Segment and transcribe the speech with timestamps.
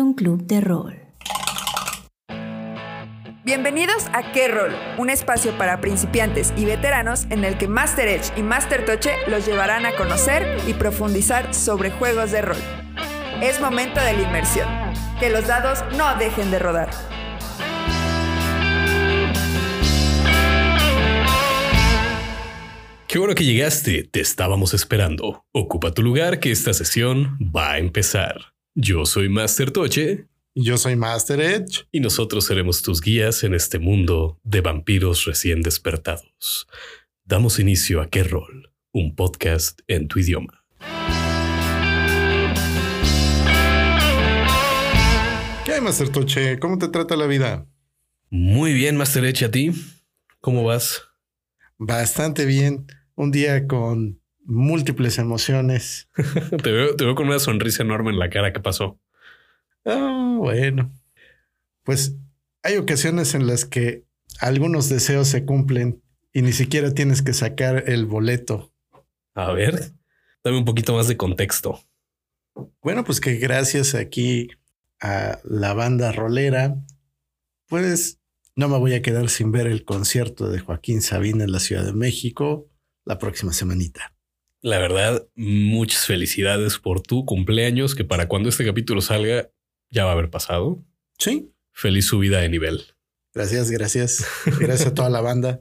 [0.00, 1.04] un club de rol.
[3.44, 8.32] Bienvenidos a Qué Rol, un espacio para principiantes y veteranos en el que Master Edge
[8.38, 12.56] y Master Toche los llevarán a conocer y profundizar sobre juegos de rol.
[13.42, 14.66] Es momento de la inmersión.
[15.20, 16.88] Que los dados no dejen de rodar.
[23.06, 25.44] Qué bueno que llegaste, te estábamos esperando.
[25.52, 28.53] Ocupa tu lugar que esta sesión va a empezar.
[28.76, 30.26] Yo soy Master Toche.
[30.52, 31.86] Yo soy Master Edge.
[31.92, 36.66] Y nosotros seremos tus guías en este mundo de vampiros recién despertados.
[37.24, 40.64] Damos inicio a Qué Rol, un podcast en tu idioma.
[45.64, 46.58] ¿Qué hay, Master Toche?
[46.58, 47.68] ¿Cómo te trata la vida?
[48.28, 49.70] Muy bien, Master Edge, ¿a ti?
[50.40, 51.04] ¿Cómo vas?
[51.78, 56.08] Bastante bien un día con múltiples emociones.
[56.62, 58.52] te, veo, con una sonrisa enorme en la cara.
[58.52, 58.98] ¿Qué pasó?
[59.84, 60.92] Ah, bueno.
[61.82, 62.16] Pues
[62.62, 64.04] hay ocasiones en las que
[64.40, 68.72] algunos deseos se cumplen y ni siquiera tienes que sacar el boleto.
[69.34, 69.92] A ver,
[70.42, 71.80] dame un poquito más de contexto.
[72.82, 74.48] Bueno, pues que gracias aquí
[75.00, 76.76] a la banda rolera,
[77.66, 78.20] pues
[78.56, 81.84] no me voy a quedar sin ver el concierto de Joaquín Sabina en la Ciudad
[81.84, 82.68] de México
[83.04, 84.13] la próxima semanita.
[84.64, 89.50] La verdad, muchas felicidades por tu cumpleaños, que para cuando este capítulo salga
[89.90, 90.82] ya va a haber pasado.
[91.18, 91.52] Sí.
[91.70, 92.82] Feliz subida de nivel.
[93.34, 94.26] Gracias, gracias.
[94.58, 95.60] Gracias a toda la banda.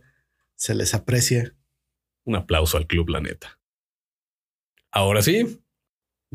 [0.56, 1.54] Se les aprecia.
[2.24, 3.60] Un aplauso al club, la neta.
[4.90, 5.62] Ahora sí,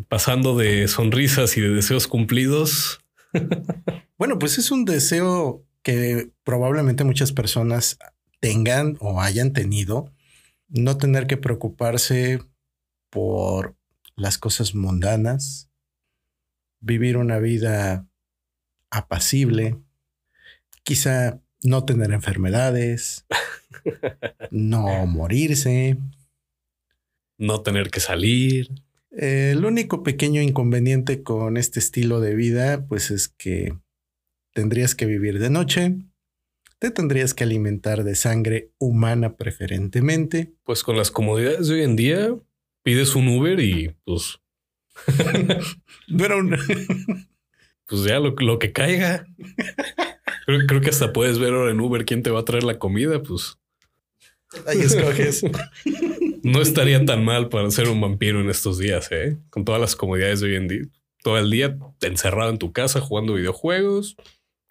[0.09, 3.01] pasando de sonrisas y de deseos cumplidos.
[4.19, 7.99] bueno, pues es un deseo que probablemente muchas personas
[8.41, 10.13] tengan o hayan tenido
[10.69, 12.41] no tener que preocuparse
[13.11, 13.77] por
[14.17, 15.71] las cosas mundanas,
[16.81, 18.09] vivir una vida
[18.91, 19.79] apacible,
[20.83, 23.27] quizá no tener enfermedades,
[24.51, 25.99] no morirse,
[27.37, 28.69] no tener que salir.
[29.11, 33.77] el único pequeño inconveniente con este estilo de vida, pues es que
[34.53, 35.97] tendrías que vivir de noche,
[36.79, 40.55] te tendrías que alimentar de sangre humana preferentemente.
[40.65, 42.37] Pues con las comodidades de hoy en día,
[42.89, 44.41] pides un Uber y pues...
[46.09, 46.57] no era un...
[47.87, 49.27] pues ya lo, lo que caiga.
[50.47, 52.79] Creo, creo, que hasta puedes ver ahora en Uber quién te va a traer la
[52.79, 53.59] comida, pues...
[54.67, 55.45] Ahí escoges.
[56.45, 59.37] No estaría tan mal para ser un vampiro en estos días, ¿eh?
[59.51, 60.83] Con todas las comodidades de hoy en día.
[61.23, 64.17] Todo el día encerrado en tu casa jugando videojuegos,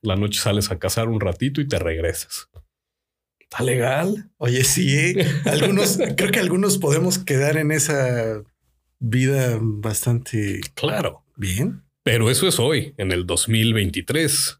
[0.01, 2.49] la noche sales a cazar un ratito y te regresas.
[3.49, 4.29] ¿Está legal?
[4.37, 5.15] Oye, sí.
[5.45, 8.43] Algunos, creo que algunos podemos quedar en esa
[8.99, 10.59] vida bastante.
[10.73, 11.23] Claro.
[11.37, 11.83] Bien.
[12.03, 14.59] Pero eso es hoy, en el 2023.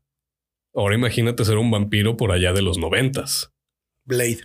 [0.73, 3.51] Ahora imagínate ser un vampiro por allá de los noventas.
[4.05, 4.41] Blade.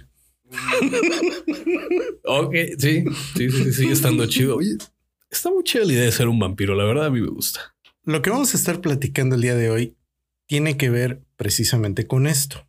[2.24, 3.04] ok, sí,
[3.36, 4.56] sí, sí, sí, estando chido.
[4.56, 4.76] Oye,
[5.30, 6.74] está muy chida la idea de ser un vampiro.
[6.74, 7.74] La verdad, a mí me gusta.
[8.04, 9.97] Lo que vamos a estar platicando el día de hoy
[10.47, 12.66] tiene que ver precisamente con esto.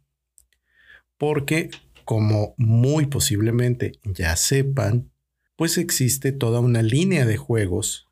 [1.25, 1.69] Porque,
[2.03, 5.09] como muy posiblemente ya sepan,
[5.55, 8.09] pues existe toda una línea de juegos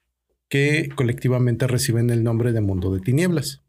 [0.47, 3.63] que colectivamente reciben el nombre de Mundo de Tinieblas.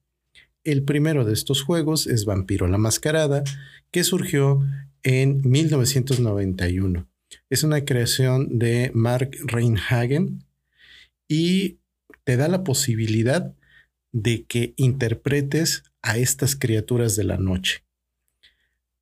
[0.62, 3.42] El primero de estos juegos es Vampiro la Mascarada,
[3.90, 4.60] que surgió
[5.02, 7.08] en 1991.
[7.50, 10.44] Es una creación de Mark Reinhagen
[11.26, 11.80] y
[12.22, 13.56] te da la posibilidad
[14.12, 17.82] de que interpretes a estas criaturas de la noche.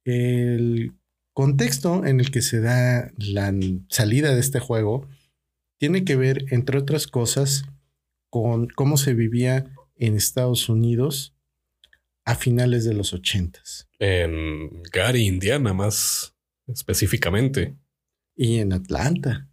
[0.05, 0.95] El
[1.33, 3.53] contexto en el que se da la
[3.89, 5.09] salida de este juego
[5.79, 7.65] tiene que ver, entre otras cosas,
[8.29, 11.35] con cómo se vivía en Estados Unidos
[12.25, 13.89] a finales de los ochentas.
[13.99, 16.35] En Gary, Indiana, más
[16.67, 17.77] específicamente.
[18.37, 19.49] Y en Atlanta.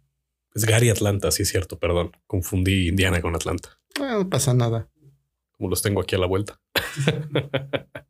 [0.54, 2.12] Es Gary, Atlanta, sí es cierto, perdón.
[2.26, 3.80] Confundí Indiana con Atlanta.
[3.98, 4.88] No pasa nada.
[5.52, 6.60] Como los tengo aquí a la vuelta.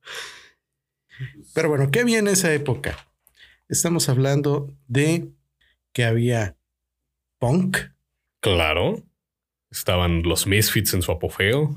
[1.55, 2.97] Pero bueno, ¿qué había en esa época?
[3.69, 5.29] Estamos hablando de
[5.93, 6.57] que había
[7.39, 7.79] punk.
[8.41, 9.03] Claro.
[9.71, 11.77] Estaban los Misfits en su apogeo.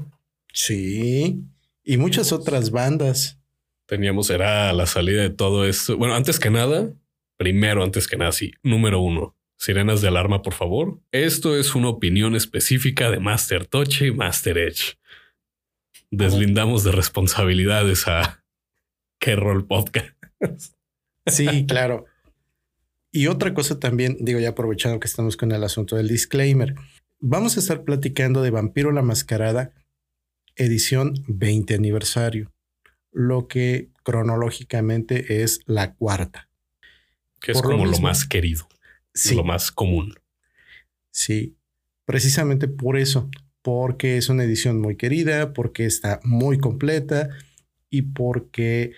[0.53, 1.43] Sí.
[1.83, 3.39] Y muchas otras bandas.
[3.85, 5.97] Teníamos, era la salida de todo esto.
[5.97, 6.93] Bueno, antes que nada,
[7.37, 9.35] primero, antes que nada, sí, número uno.
[9.57, 10.99] Sirenas de alarma, por favor.
[11.11, 14.97] Esto es una opinión específica de Master Toche y Master Edge
[16.11, 18.40] deslindamos de responsabilidades a
[19.21, 20.17] qué rol podcast.
[21.27, 22.05] Sí, claro.
[23.11, 26.73] Y otra cosa también, digo, ya aprovechando que estamos con el asunto del disclaimer,
[27.19, 29.71] vamos a estar platicando de Vampiro la Mascarada
[30.55, 32.51] edición 20 aniversario,
[33.11, 36.49] lo que cronológicamente es la cuarta.
[37.39, 38.67] Que es como lo, más querido,
[39.35, 40.15] lo más común.
[41.11, 41.55] Sí,
[42.05, 43.29] precisamente por eso,
[43.61, 47.29] porque es una edición muy querida, porque está muy completa
[47.91, 48.93] y porque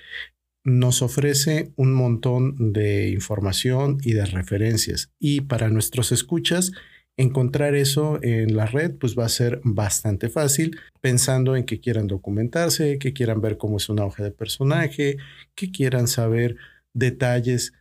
[0.63, 5.11] nos ofrece un montón de información y de referencias.
[5.19, 6.71] Y para nuestros escuchas,
[7.17, 12.07] encontrar eso en la red pues va a ser bastante fácil, pensando en que quieran
[12.07, 15.17] documentarse, que quieran ver cómo es una hoja de personaje,
[15.55, 16.55] que quieran saber
[16.93, 17.73] detalles,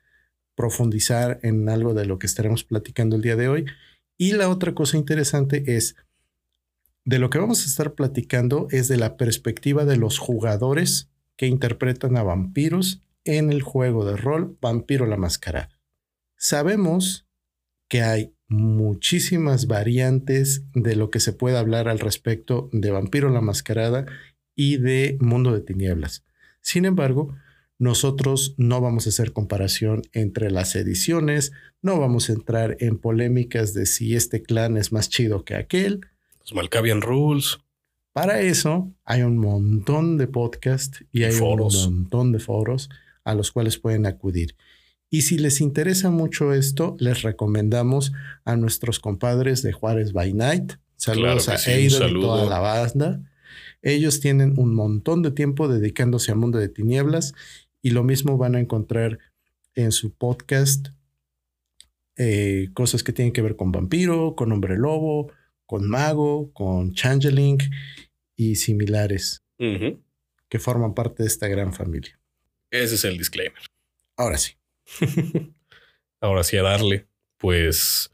[0.54, 3.66] profundizar en algo de lo que estaremos platicando el día de hoy.
[4.18, 5.96] Y la otra cosa interesante es,
[7.04, 11.46] de lo que vamos a estar platicando es de la perspectiva de los jugadores que
[11.46, 15.80] interpretan a vampiros en el juego de rol Vampiro la Mascarada.
[16.36, 17.26] Sabemos
[17.88, 23.40] que hay muchísimas variantes de lo que se puede hablar al respecto de Vampiro la
[23.40, 24.06] Mascarada
[24.54, 26.24] y de Mundo de Tinieblas.
[26.60, 27.34] Sin embargo,
[27.78, 33.74] nosotros no vamos a hacer comparación entre las ediciones, no vamos a entrar en polémicas
[33.74, 36.06] de si este clan es más chido que aquel.
[36.42, 37.58] Los Malkavian Rules.
[38.12, 42.90] Para eso hay un montón de podcasts y hay un montón de foros
[43.24, 44.56] a los cuales pueden acudir.
[45.08, 48.12] Y si les interesa mucho esto, les recomendamos
[48.44, 50.72] a nuestros compadres de Juárez by Night.
[50.96, 53.20] Saludos a Aidan y toda la banda.
[53.82, 57.34] Ellos tienen un montón de tiempo dedicándose al mundo de tinieblas
[57.82, 59.18] y lo mismo van a encontrar
[59.74, 60.88] en su podcast
[62.16, 65.32] eh, cosas que tienen que ver con vampiro, con hombre lobo,
[65.72, 67.56] con mago, con changeling
[68.36, 72.20] y similares que forman parte de esta gran familia.
[72.70, 73.62] Ese es el disclaimer.
[74.18, 74.52] Ahora sí.
[76.20, 77.06] Ahora sí a darle.
[77.38, 78.12] Pues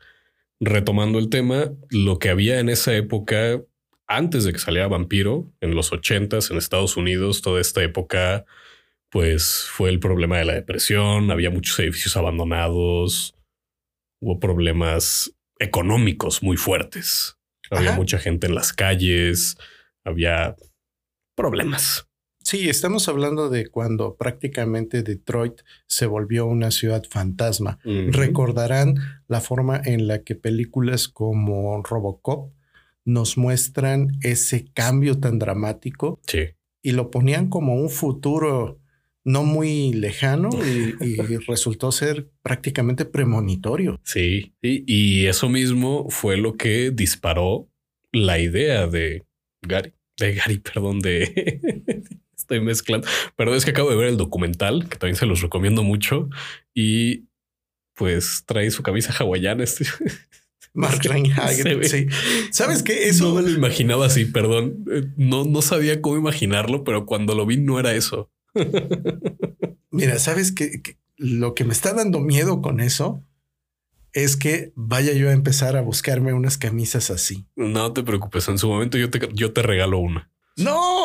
[0.61, 3.61] retomando el tema, lo que había en esa época,
[4.07, 8.45] antes de que saliera Vampiro, en los ochentas en Estados Unidos, toda esta época,
[9.11, 13.35] pues fue el problema de la depresión, había muchos edificios abandonados,
[14.21, 17.35] hubo problemas económicos muy fuertes.
[17.71, 19.57] Había mucha gente en las calles,
[20.05, 20.57] había
[21.35, 22.09] problemas.
[22.43, 27.79] Sí, estamos hablando de cuando prácticamente Detroit se volvió una ciudad fantasma.
[27.85, 28.95] Recordarán
[29.27, 32.53] la forma en la que películas como Robocop
[33.05, 36.55] nos muestran ese cambio tan dramático sí.
[36.83, 38.81] y lo ponían como un futuro
[39.29, 41.17] no muy lejano y,
[41.47, 44.01] resultó ser prácticamente premonitorio.
[44.03, 47.69] Sí, y, eso mismo fue lo que disparó
[48.11, 49.27] la idea de
[49.63, 51.61] Gary, de Gary, perdón, de...
[52.37, 53.07] Estoy mezclando.
[53.37, 56.31] Pero es que acabo de ver el documental, que también se los recomiendo mucho,
[56.73, 57.27] y
[57.95, 59.65] pues trae su camisa hawaiana.
[59.65, 59.85] Este.
[60.73, 61.03] Mark
[61.83, 62.07] sí.
[62.51, 63.09] ¿Sabes qué?
[63.09, 63.29] Eso...
[63.29, 64.85] No me lo imaginaba así, perdón.
[64.91, 68.31] Eh, no, no sabía cómo imaginarlo, pero cuando lo vi no era eso.
[69.91, 70.83] Mira, ¿sabes qué?
[71.17, 73.25] Lo que me está dando miedo con eso
[74.13, 77.47] es que vaya yo a empezar a buscarme unas camisas así.
[77.57, 80.31] No te preocupes, en su momento yo te, yo te regalo una.
[80.57, 81.03] No.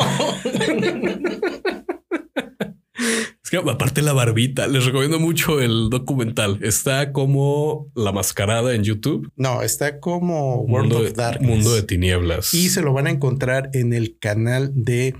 [3.42, 6.58] es que aparte la barbita, les recomiendo mucho el documental.
[6.62, 9.30] Está como La Mascarada en YouTube.
[9.36, 11.48] No, está como World Mundo of de, Darkness.
[11.48, 12.52] Mundo de Tinieblas.
[12.52, 15.14] Y se lo van a encontrar en el canal de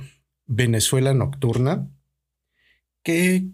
[0.47, 1.89] Venezuela Nocturna
[3.05, 3.47] que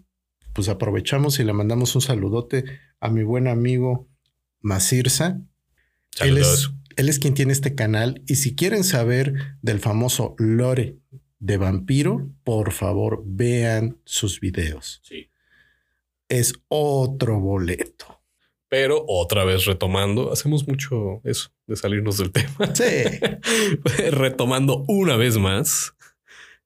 [0.53, 2.65] pues aprovechamos y le mandamos un saludote
[2.99, 4.09] a mi buen amigo
[4.59, 5.41] Masirsa.
[6.19, 10.97] Él es, él es quien tiene este canal y si quieren saber del famoso lore
[11.39, 15.01] de vampiro, por favor vean sus videos.
[15.03, 15.29] Sí.
[16.27, 18.21] Es otro boleto.
[18.69, 22.73] Pero otra vez retomando, hacemos mucho eso de salirnos del tema.
[22.73, 23.19] Sí.
[24.11, 25.93] retomando una vez más,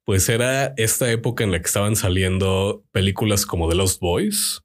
[0.06, 4.62] pues era esta época en la que estaban saliendo películas como The Lost Boys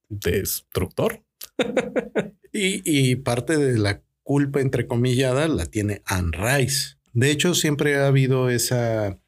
[0.09, 1.23] destructor.
[2.53, 2.81] y,
[3.11, 6.97] y parte de la culpa entrecomillada la tiene Anne Rice.
[7.13, 9.19] De hecho, siempre ha habido esa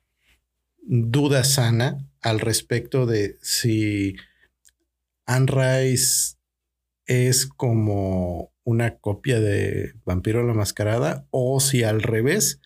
[0.83, 4.15] duda sana al respecto de si
[5.25, 6.35] Anne Rice
[7.05, 12.59] es como una copia de Vampiro la Mascarada o si al revés,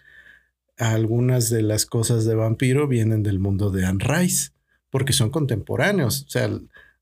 [0.77, 4.51] algunas de las cosas de Vampiro vienen del mundo de Anne Rice,
[4.89, 6.23] porque son contemporáneos.
[6.27, 6.49] O sea,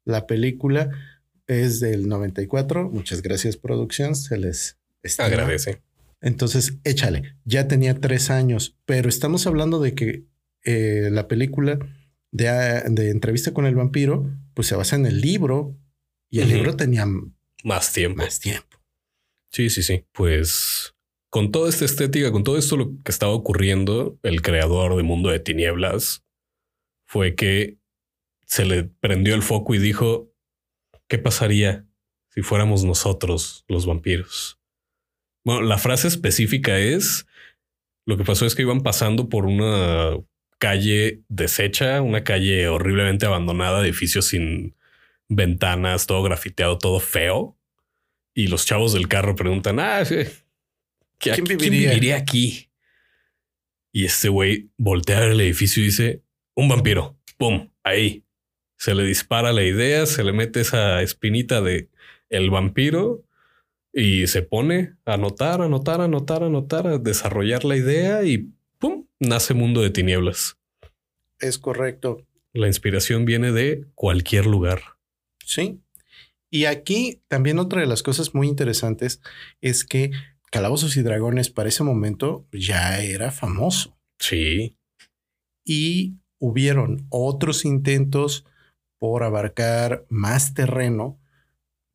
[0.05, 0.91] la película
[1.47, 2.89] es del 94.
[2.89, 4.15] Muchas gracias, producción.
[4.15, 4.77] Se les
[5.17, 5.81] agradece.
[6.21, 7.35] Entonces, échale.
[7.43, 10.23] Ya tenía tres años, pero estamos hablando de que
[10.63, 11.79] eh, la película
[12.31, 15.75] de, de, entrevista con el vampiro, pues se basa en el libro
[16.29, 17.05] y el libro tenía
[17.63, 18.23] más tiempo.
[18.23, 18.72] Más tiempo.
[19.53, 20.05] Sí, sí, sí.
[20.11, 20.95] Pues
[21.29, 25.29] con toda esta estética, con todo esto lo que estaba ocurriendo, el creador de Mundo
[25.29, 26.25] de Tinieblas
[27.05, 27.77] fue que
[28.45, 30.31] se le prendió el foco y dijo,
[31.07, 31.87] ¿qué pasaría
[32.29, 34.59] si fuéramos nosotros los vampiros?
[35.45, 37.27] Bueno, la frase específica es,
[38.05, 40.17] lo que pasó es que iban pasando por una
[40.57, 44.75] calle deshecha, una calle horriblemente abandonada, edificios sin
[45.29, 47.57] ventanas, todo grafiteado, todo feo.
[48.33, 50.03] Y los chavos del carro preguntan, ah,
[51.17, 52.17] ¿quién, viviría?
[52.17, 52.69] aquí?
[53.91, 56.23] Y este güey voltea el edificio y dice,
[56.55, 57.17] un vampiro.
[57.37, 57.69] ¡Pum!
[57.83, 58.23] Ahí.
[58.77, 61.89] Se le dispara la idea, se le mete esa espinita de
[62.29, 63.23] el vampiro
[63.93, 68.49] y se pone a anotar, anotar, anotar, anotar, a desarrollar la idea y
[68.79, 69.05] ¡pum!
[69.19, 70.57] Nace Mundo de Tinieblas.
[71.39, 72.25] Es correcto.
[72.53, 74.81] La inspiración viene de cualquier lugar.
[75.45, 75.82] Sí.
[76.53, 79.21] Y aquí también otra de las cosas muy interesantes
[79.59, 80.11] es que
[80.51, 83.97] Calabozos y Dragones para ese momento ya era famoso.
[84.19, 84.77] Sí.
[85.65, 88.45] Y hubieron otros intentos
[88.99, 91.19] por abarcar más terreno.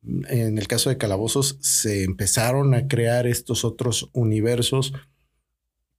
[0.03, 4.91] En el caso de Calabozos se empezaron a crear estos otros universos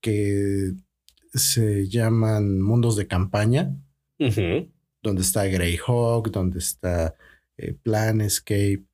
[0.03, 0.75] que
[1.33, 3.75] se llaman mundos de campaña,
[4.19, 7.15] donde está Greyhawk, donde está
[7.61, 8.85] eh, Planescape,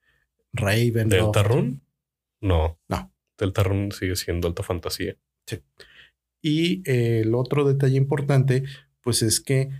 [0.53, 1.09] Raven.
[1.09, 1.81] ¿Deltarune?
[2.41, 2.79] No.
[2.89, 3.13] No.
[3.39, 5.17] Deltarune sigue siendo alta fantasía.
[5.47, 5.61] Sí.
[6.43, 8.65] Y eh, el otro detalle importante,
[9.03, 9.71] pues es que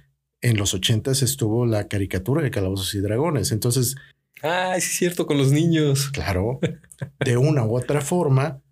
[0.41, 3.53] en los ochentas estuvo la caricatura de Calabozos y Dragones.
[3.53, 3.97] Entonces.
[4.43, 6.11] Ah, es cierto, con los niños.
[6.11, 6.61] Claro.
[7.25, 8.63] De una u otra forma,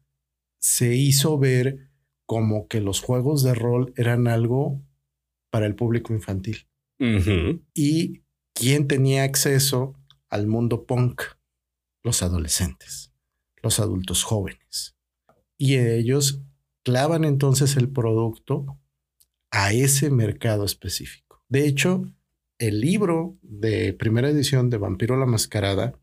[0.61, 1.88] se hizo ver
[2.26, 4.80] como que los juegos de rol eran algo
[5.50, 6.66] para el público infantil.
[7.75, 8.23] Y
[8.54, 9.94] quién tenía acceso
[10.35, 11.23] al mundo punk,
[12.03, 13.12] los adolescentes,
[13.62, 14.97] los adultos jóvenes.
[15.57, 16.41] Y ellos
[16.83, 18.67] clavan entonces el producto
[19.53, 21.45] a ese mercado específico.
[21.49, 22.03] De hecho,
[22.59, 26.00] el libro de primera edición de Vampiro la Mascarada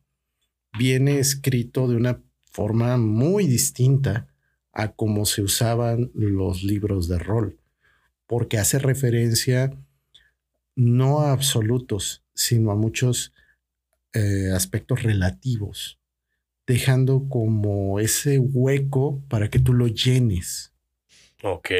[0.79, 4.29] viene escrito de una forma muy distinta
[4.71, 7.59] a cómo se usaban los libros de rol,
[8.27, 9.77] porque hace referencia
[10.77, 13.33] no a absolutos, sino a muchos
[14.13, 15.99] eh, aspectos relativos,
[16.67, 20.73] dejando como ese hueco para que tú lo llenes.
[21.43, 21.71] Ok.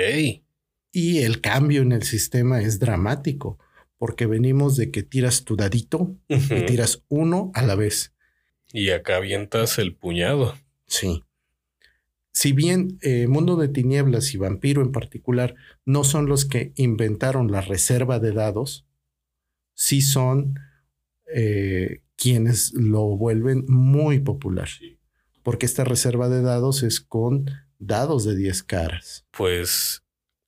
[0.91, 3.59] Y el cambio en el sistema es dramático,
[3.97, 8.13] porque venimos de que tiras tu dadito y tiras uno a la vez.
[8.73, 10.55] Y acá avientas el puñado.
[10.87, 11.23] Sí.
[12.33, 17.51] Si bien eh, Mundo de Tinieblas y Vampiro en particular no son los que inventaron
[17.51, 18.85] la reserva de dados,
[19.73, 20.59] sí son
[21.33, 24.69] eh, quienes lo vuelven muy popular.
[25.41, 27.49] Porque esta reserva de dados es con
[27.79, 29.25] dados de 10 caras.
[29.31, 30.03] Pues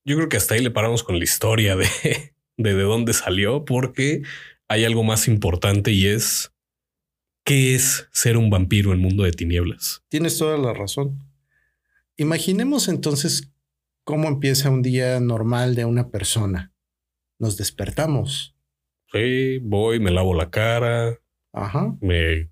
[0.05, 1.87] yo creo que hasta ahí le paramos con la historia de,
[2.57, 4.21] de, de dónde salió, porque
[4.67, 6.51] hay algo más importante y es
[7.43, 10.03] qué es ser un vampiro en mundo de tinieblas.
[10.09, 11.19] Tienes toda la razón.
[12.17, 13.51] Imaginemos entonces
[14.03, 16.71] cómo empieza un día normal de una persona.
[17.39, 18.55] Nos despertamos.
[19.11, 21.19] Sí, voy, me lavo la cara,
[21.53, 21.95] Ajá.
[22.01, 22.51] Me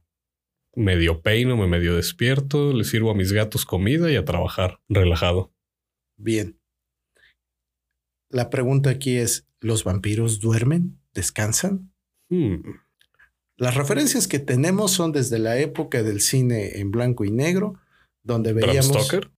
[0.75, 5.53] medio peino, me medio despierto, le sirvo a mis gatos comida y a trabajar relajado.
[6.17, 6.57] Bien.
[8.29, 10.99] La pregunta aquí es, ¿los vampiros duermen?
[11.13, 11.91] ¿Descansan?
[12.29, 12.61] Hmm.
[13.57, 17.75] Las referencias que tenemos son desde la época del cine en blanco y negro,
[18.23, 18.89] donde veíamos...
[18.89, 19.31] ¿Bram Stoker?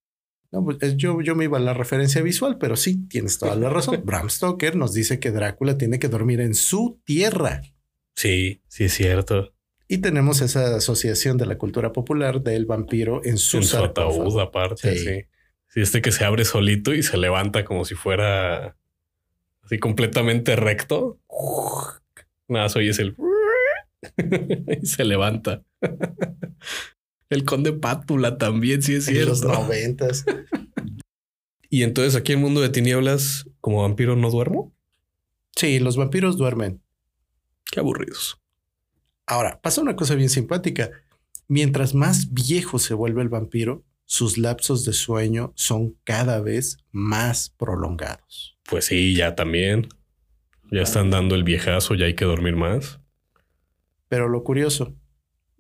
[0.52, 3.70] No, pues yo, yo me iba a la referencia visual, pero sí, tienes toda la
[3.70, 4.02] razón.
[4.06, 7.64] Bram Stoker nos dice que Drácula tiene que dormir en su tierra.
[8.16, 9.53] Sí, sí es cierto.
[9.88, 14.40] Y tenemos esa asociación de la cultura popular del vampiro en su, en su ataúd
[14.40, 14.98] aparte.
[14.98, 15.28] Sí.
[15.68, 15.82] sí.
[15.82, 18.78] este que se abre solito y se levanta como si fuera
[19.64, 21.20] así completamente recto.
[22.48, 23.16] Nada, soy es el
[24.82, 25.64] y se levanta.
[27.30, 29.22] El conde Pátula también, sí es cierto.
[29.24, 30.26] En los noventas.
[31.70, 34.74] y entonces aquí en Mundo de Tinieblas, como vampiro, no duermo.
[35.56, 36.82] Sí, los vampiros duermen.
[37.72, 38.43] Qué aburridos.
[39.26, 40.92] Ahora, pasa una cosa bien simpática.
[41.48, 47.50] mientras más viejo se vuelve el vampiro, sus lapsos de sueño son cada vez más
[47.50, 48.58] prolongados.
[48.70, 49.88] Pues sí, ya también.
[50.72, 53.00] Ya están dando el viejazo, ya hay que dormir más.
[54.08, 54.96] Pero lo curioso,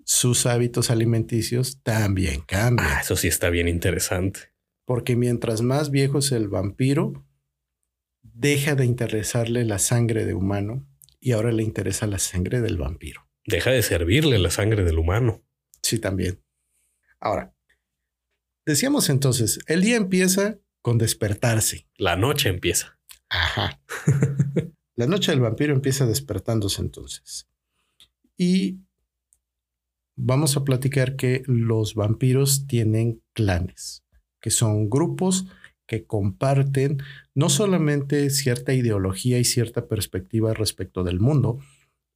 [0.06, 2.90] sus hábitos alimenticios también cambian.
[2.90, 4.40] Ah, eso sí está bien interesante.
[4.86, 7.26] Porque mientras más viejo es el vampiro,
[8.22, 10.86] deja de interesarle la sangre de humano
[11.20, 13.23] y ahora le interesa la sangre del vampiro.
[13.46, 15.44] Deja de servirle la sangre del humano.
[15.82, 16.42] Sí, también.
[17.20, 17.56] Ahora,
[18.66, 21.88] decíamos entonces, el día empieza con despertarse.
[21.98, 23.00] La noche empieza.
[23.30, 23.82] Ajá.
[24.96, 27.50] la noche del vampiro empieza despertándose entonces.
[28.38, 28.80] Y
[30.16, 34.04] vamos a platicar que los vampiros tienen clanes,
[34.42, 35.48] que son grupos
[35.86, 37.02] que comparten
[37.36, 41.60] no solamente cierta ideología y cierta perspectiva respecto del mundo,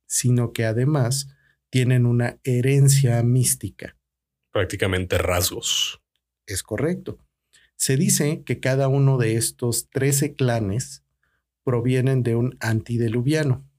[0.07, 1.27] sino que además
[1.69, 3.95] tienen una herencia mística.
[4.51, 6.01] Prácticamente rasgos.
[6.45, 7.19] Es correcto.
[7.75, 11.03] Se dice que cada uno de estos 13 clanes
[11.63, 13.69] provienen de un antideluviano.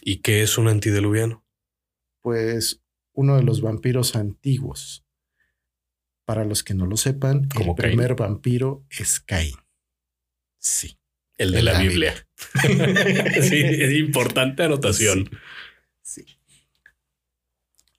[0.00, 1.44] ¿Y qué es un antideluviano?
[2.20, 5.04] Pues uno de los vampiros antiguos.
[6.24, 9.56] Para los que no lo sepan, el primer vampiro es Caín.
[10.58, 10.98] Sí.
[11.36, 12.14] El de, la, Biblia.
[13.42, 15.28] sí, es importante anotación.
[16.02, 16.24] Sí.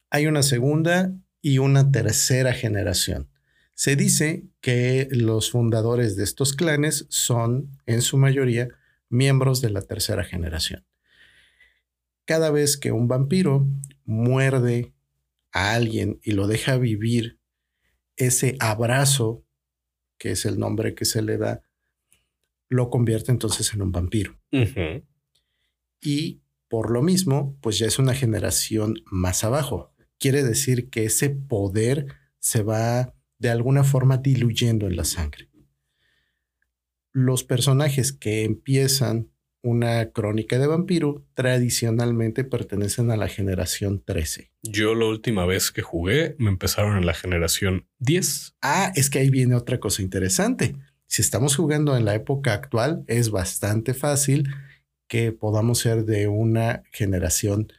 [0.10, 3.30] Hay una segunda y una tercera generación.
[3.76, 8.70] Se dice que los fundadores de estos clanes son, en su mayoría,
[9.10, 10.86] miembros de la tercera generación.
[12.26, 13.68] Cada vez que un vampiro
[14.06, 14.94] muerde
[15.52, 17.40] a alguien y lo deja vivir,
[18.16, 19.44] ese abrazo,
[20.18, 21.64] que es el nombre que se le da,
[22.74, 24.38] lo convierte entonces en un vampiro.
[26.02, 29.94] Y por lo mismo, pues ya es una generación más abajo.
[30.20, 32.08] Quiere decir que ese poder
[32.40, 35.50] se va de alguna forma diluyendo en la sangre.
[37.12, 39.30] Los personajes que empiezan
[39.62, 44.52] una crónica de vampiro tradicionalmente pertenecen a la generación 13.
[44.64, 48.56] Yo la última vez que jugué me empezaron en la generación 10.
[48.62, 50.76] Ah, es que ahí viene otra cosa interesante.
[51.14, 54.50] Si estamos jugando en la época actual, es bastante fácil
[55.08, 57.72] que podamos ser de una generación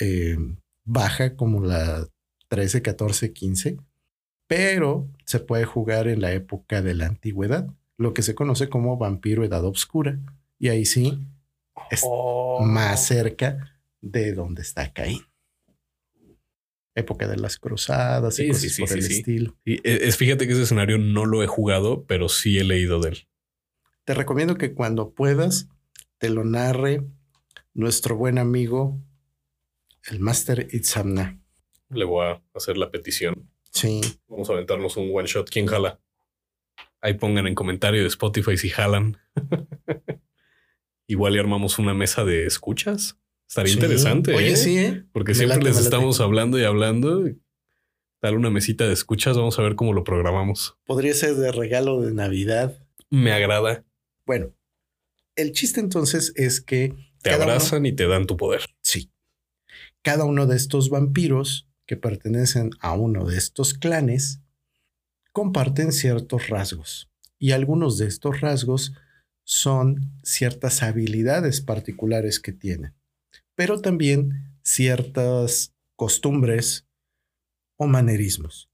[0.00, 0.36] eh,
[0.82, 2.08] baja como la
[2.48, 3.76] 13, 14, 15,
[4.48, 8.96] pero se puede jugar en la época de la antigüedad, lo que se conoce como
[8.96, 10.18] vampiro edad oscura
[10.58, 11.20] y ahí sí
[11.92, 12.64] es oh.
[12.64, 15.22] más cerca de donde está Caín.
[16.96, 19.56] Época de las cruzadas y cosas por el estilo.
[19.64, 23.00] Y e, es, fíjate que ese escenario no lo he jugado, pero sí he leído
[23.00, 23.28] de él.
[24.04, 25.68] Te recomiendo que cuando puedas
[26.18, 27.04] te lo narre
[27.74, 29.00] nuestro buen amigo,
[30.10, 31.38] el Master Itzamna.
[31.90, 33.50] Le voy a hacer la petición.
[33.70, 34.00] Sí.
[34.28, 35.50] Vamos a aventarnos un one shot.
[35.50, 36.00] ¿Quién jala?
[37.00, 39.18] Ahí pongan en comentario de Spotify si jalan.
[41.06, 43.18] Igual y armamos una mesa de escuchas.
[43.48, 44.34] Estaría interesante.
[44.34, 44.56] Oye, ¿eh?
[44.56, 45.04] sí, ¿eh?
[45.12, 47.24] Porque siempre les estamos hablando y hablando.
[48.22, 49.36] Dar una mesita de escuchas.
[49.36, 50.76] Vamos a ver cómo lo programamos.
[50.84, 52.78] Podría ser de regalo de Navidad.
[53.10, 53.84] Me agrada.
[54.24, 54.52] Bueno,
[55.36, 58.62] el chiste entonces es que te abrazan y te dan tu poder.
[58.80, 59.10] Sí.
[60.02, 64.40] Cada uno de estos vampiros que pertenecen a uno de estos clanes
[65.32, 68.94] comparten ciertos rasgos y algunos de estos rasgos
[69.44, 72.94] son ciertas habilidades particulares que tienen,
[73.56, 76.86] pero también ciertas costumbres
[77.76, 78.70] o manerismos.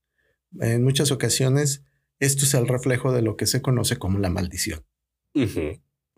[0.60, 1.82] En muchas ocasiones,
[2.18, 4.84] esto es el reflejo de lo que se conoce como la maldición.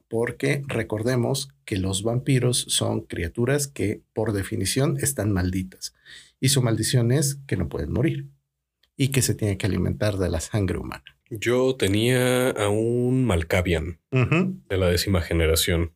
[0.09, 5.95] Porque recordemos que los vampiros son criaturas que por definición están malditas.
[6.41, 8.29] Y su maldición es que no pueden morir
[8.97, 11.05] y que se tienen que alimentar de la sangre humana.
[11.31, 15.95] Yo tenía a un Malkavian de la décima generación.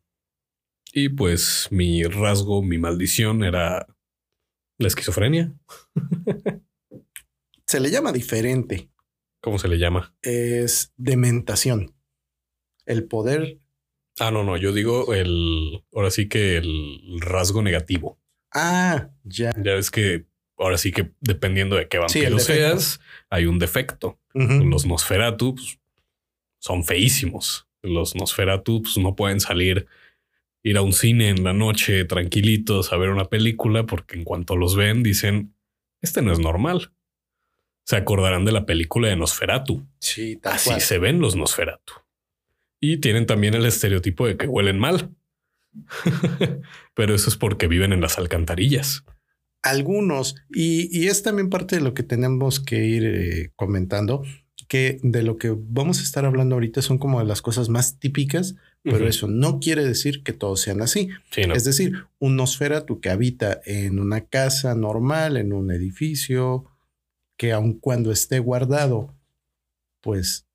[0.92, 3.86] Y pues mi rasgo, mi maldición era
[4.78, 5.52] la esquizofrenia.
[7.66, 8.88] se le llama diferente.
[9.40, 10.14] ¿Cómo se le llama?
[10.22, 11.94] Es dementación.
[12.86, 13.58] El poder.
[14.18, 15.84] Ah, no, no, yo digo el.
[15.92, 18.18] Ahora sí que el rasgo negativo.
[18.52, 19.52] Ah, ya.
[19.62, 24.18] Ya ves que ahora sí que dependiendo de qué vampiro seas, hay un defecto.
[24.34, 25.78] Los Nosferatu pues,
[26.58, 27.68] son feísimos.
[27.82, 29.86] Los Nosferatu pues, no pueden salir,
[30.68, 34.54] ir a un cine en la noche tranquilitos a ver una película porque en cuanto
[34.54, 35.54] los ven dicen,
[36.02, 36.92] este no es normal.
[37.84, 39.86] Se acordarán de la película de Nosferatu.
[39.98, 41.94] Sí, Así se ven los Nosferatu.
[42.80, 45.10] Y tienen también el estereotipo de que huelen mal.
[46.94, 49.04] Pero eso es porque viven en las alcantarillas.
[49.62, 54.22] algunos, y, es también parte de lo que tenemos que ir eh, comentando,
[54.68, 57.98] que de lo que vamos a estar hablando ahorita son como de las cosas más
[57.98, 61.08] típicas, pero eso no quiere decir que todos sean así.
[61.36, 66.64] Es decir, un Nosferatu que habita en una casa normal, en un edificio,
[67.36, 69.14] que aun cuando esté guardado,
[70.00, 70.46] pues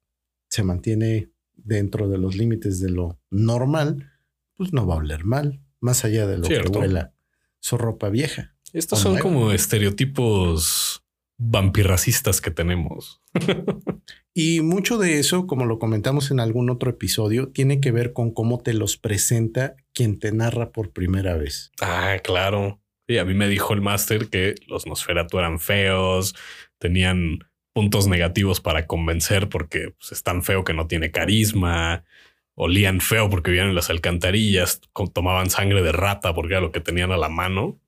[0.49, 4.11] se mantiene dentro de los límites de lo normal,
[4.55, 7.13] pues no va a oler mal, más allá de lo que huela
[7.59, 8.55] su ropa vieja.
[8.73, 11.03] Estos son como estereotipos
[11.37, 13.21] vampirracistas que tenemos.
[14.33, 18.31] y mucho de eso, como lo comentamos en algún otro episodio, tiene que ver con
[18.31, 21.71] cómo te los presenta quien te narra por primera vez.
[21.81, 22.79] Ah, claro.
[23.07, 26.33] Y a mí me dijo el máster que los Nosferatu eran feos,
[26.79, 27.39] tenían
[27.73, 32.03] puntos negativos para convencer porque pues, es tan feo que no tiene carisma,
[32.55, 34.81] olían feo porque vivían en las alcantarillas,
[35.13, 37.79] tomaban sangre de rata porque era lo que tenían a la mano.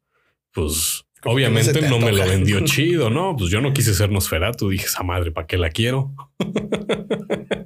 [0.52, 3.36] Pues obviamente no, me lo vendió chido, ¿no?
[3.36, 6.16] Pues yo no quise ser Nosferatu, dije, esa madre, ¿para qué la quiero?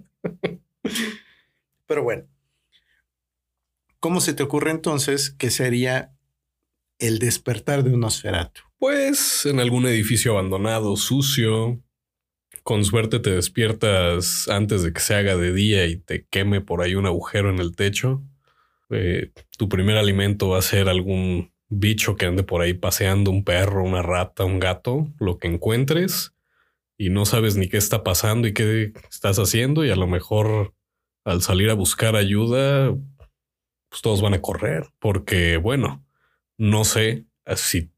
[1.86, 2.26] Pero bueno,
[4.00, 6.14] ¿cómo se te ocurre entonces que sería
[7.00, 8.62] el despertar de un Nosferatu?
[8.78, 11.82] Pues en algún edificio abandonado, sucio.
[12.64, 16.82] Con suerte te despiertas antes de que se haga de día y te queme por
[16.82, 18.24] ahí un agujero en el techo.
[18.90, 23.44] Eh, tu primer alimento va a ser algún bicho que ande por ahí paseando, un
[23.44, 26.34] perro, una rata, un gato, lo que encuentres.
[26.98, 29.86] Y no sabes ni qué está pasando y qué estás haciendo.
[29.86, 30.74] Y a lo mejor
[31.24, 32.94] al salir a buscar ayuda,
[33.90, 34.88] pues todos van a correr.
[35.00, 36.04] Porque bueno,
[36.58, 37.92] no sé si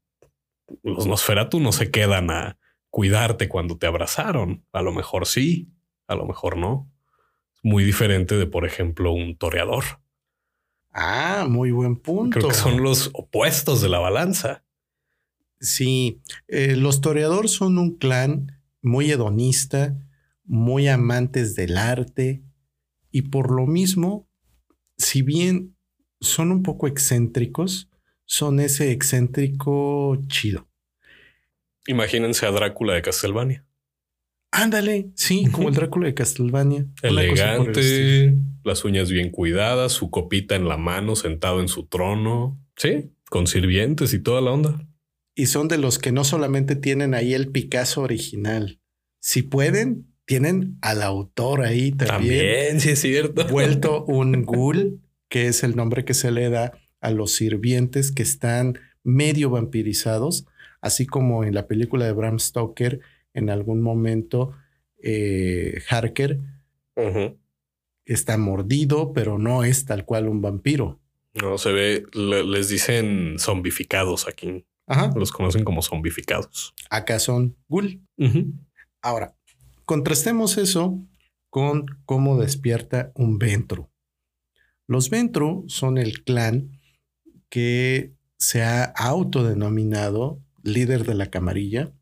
[0.82, 2.58] los Nosferatu no se quedan a
[2.90, 4.64] cuidarte cuando te abrazaron.
[4.72, 5.68] A lo mejor sí,
[6.06, 6.88] a lo mejor no.
[7.62, 9.84] Muy diferente de, por ejemplo, un toreador.
[10.92, 12.38] Ah, muy buen punto.
[12.38, 14.64] Creo que son los opuestos de la balanza.
[15.60, 19.96] Sí, eh, los toreadores son un clan muy hedonista,
[20.44, 22.42] muy amantes del arte
[23.10, 24.28] y por lo mismo,
[24.98, 25.76] si bien
[26.20, 27.88] son un poco excéntricos,
[28.24, 30.68] son ese excéntrico chido.
[31.86, 33.64] Imagínense a Drácula de Castlevania.
[34.52, 36.86] Ándale, sí, como el Drácula de Castlevania.
[37.02, 42.60] Elegante, las uñas bien cuidadas, su copita en la mano, sentado en su trono.
[42.76, 44.86] Sí, con sirvientes y toda la onda.
[45.34, 48.78] Y son de los que no solamente tienen ahí el Picasso original.
[49.20, 52.38] Si pueden, tienen al autor ahí también.
[52.38, 53.46] También, sí es cierto.
[53.50, 58.22] Vuelto un ghoul, que es el nombre que se le da a los sirvientes que
[58.22, 60.44] están medio vampirizados,
[60.82, 63.00] así como en la película de Bram Stoker,
[63.34, 64.52] en algún momento
[64.98, 66.40] eh, Harker
[68.04, 71.00] está mordido, pero no es tal cual un vampiro.
[71.34, 74.66] No, se ve, les dicen zombificados aquí.
[74.86, 75.12] Ajá.
[75.16, 76.74] Los conocen como zombificados.
[76.90, 78.02] Acá son ghoul.
[79.00, 79.34] Ahora,
[79.84, 80.98] contrastemos eso
[81.48, 83.90] con cómo despierta un Ventru.
[84.86, 86.80] Los Ventru son el clan
[87.48, 91.92] que se ha autodenominado líder de la camarilla.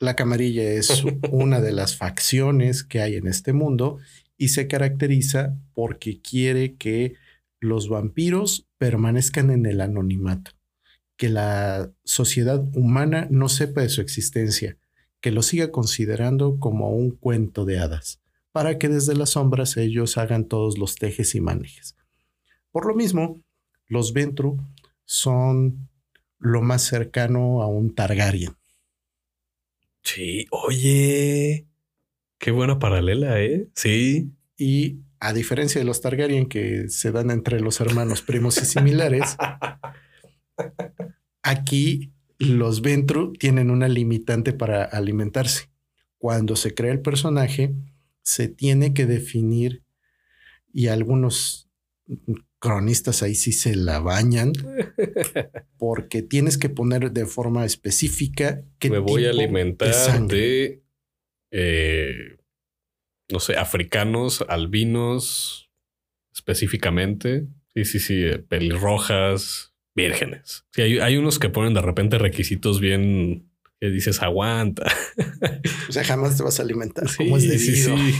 [0.00, 3.98] La camarilla es una de las facciones que hay en este mundo
[4.38, 7.16] y se caracteriza porque quiere que
[7.60, 10.52] los vampiros permanezcan en el anonimato,
[11.18, 14.78] que la sociedad humana no sepa de su existencia,
[15.20, 20.16] que lo siga considerando como un cuento de hadas, para que desde las sombras ellos
[20.16, 21.94] hagan todos los tejes y manejes.
[22.70, 23.42] Por lo mismo,
[23.86, 24.56] los Ventru
[25.04, 25.90] son
[26.38, 28.59] lo más cercano a un Targaryen.
[30.02, 31.66] Sí, oye,
[32.38, 33.68] qué buena paralela, ¿eh?
[33.74, 34.32] Sí.
[34.56, 39.36] Y a diferencia de los Targaryen que se dan entre los hermanos primos y similares,
[41.42, 45.70] aquí los Ventru tienen una limitante para alimentarse.
[46.18, 47.74] Cuando se crea el personaje,
[48.22, 49.82] se tiene que definir
[50.72, 51.68] y algunos
[52.60, 54.52] cronistas ahí sí se la bañan
[55.78, 60.82] porque tienes que poner de forma específica que me voy a alimentar de,
[61.50, 62.36] eh,
[63.32, 65.70] no sé, africanos, albinos
[66.32, 67.46] específicamente.
[67.74, 70.66] Sí, sí, sí, eh, pelirrojas, vírgenes.
[70.72, 74.86] Sí, hay, unos que ponen de repente requisitos bien que dices aguanta.
[75.88, 77.96] O sea, jamás te vas a alimentar como es debido.
[77.96, 78.18] Sí, sí.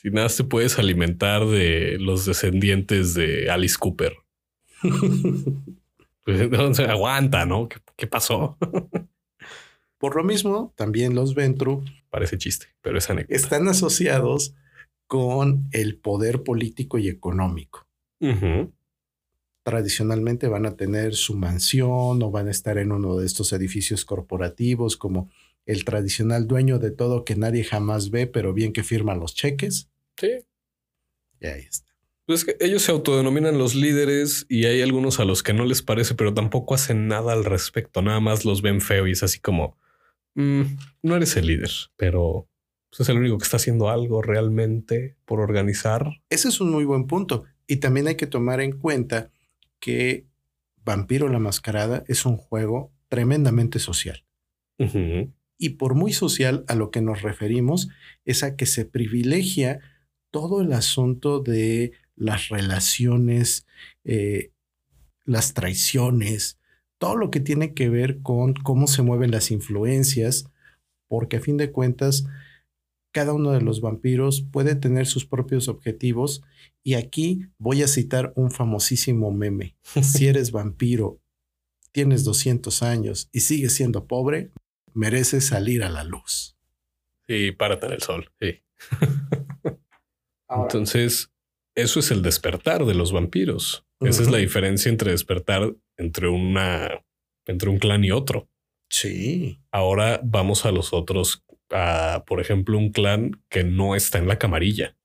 [0.00, 4.14] Si nada te puedes alimentar de los descendientes de Alice Cooper.
[6.24, 7.68] pues aguanta, ¿no?
[7.96, 8.56] ¿Qué, pasó?
[9.98, 11.84] Por lo mismo, también los Ventru.
[12.10, 13.34] Parece chiste, pero es anécdota.
[13.34, 14.54] Están asociados
[15.08, 17.88] con el poder político y económico.
[19.64, 24.04] tradicionalmente van a tener su mansión o van a estar en uno de estos edificios
[24.04, 25.28] corporativos como
[25.68, 29.90] el tradicional dueño de todo que nadie jamás ve, pero bien que firma los cheques.
[30.16, 30.30] Sí.
[31.40, 31.86] Y ahí está.
[32.24, 35.82] Pues que ellos se autodenominan los líderes y hay algunos a los que no les
[35.82, 38.00] parece, pero tampoco hacen nada al respecto.
[38.00, 39.76] Nada más los ven feo y es así como,
[40.34, 40.62] mm,
[41.02, 42.48] no eres el líder, pero
[42.88, 46.22] pues, es el único que está haciendo algo realmente por organizar.
[46.30, 47.44] Ese es un muy buen punto.
[47.66, 49.30] Y también hay que tomar en cuenta
[49.80, 50.26] que
[50.82, 54.24] Vampiro la Mascarada es un juego tremendamente social.
[55.58, 57.88] Y por muy social a lo que nos referimos
[58.24, 59.80] es a que se privilegia
[60.30, 63.66] todo el asunto de las relaciones,
[64.04, 64.52] eh,
[65.24, 66.58] las traiciones,
[66.98, 70.50] todo lo que tiene que ver con cómo se mueven las influencias,
[71.08, 72.26] porque a fin de cuentas,
[73.12, 76.42] cada uno de los vampiros puede tener sus propios objetivos.
[76.84, 79.76] Y aquí voy a citar un famosísimo meme.
[80.02, 81.20] Si eres vampiro,
[81.92, 84.50] tienes 200 años y sigues siendo pobre,
[84.98, 86.56] mereces salir a la luz.
[87.26, 88.30] Y párate en el sol.
[88.40, 88.62] Sí.
[90.48, 91.30] Entonces,
[91.74, 93.86] eso es el despertar de los vampiros.
[94.00, 97.04] Esa es la diferencia entre despertar entre una,
[97.46, 98.48] entre un clan y otro.
[98.90, 104.28] Sí, Ahora vamos a los otros, a, por ejemplo, un clan que no está en
[104.28, 104.96] la camarilla.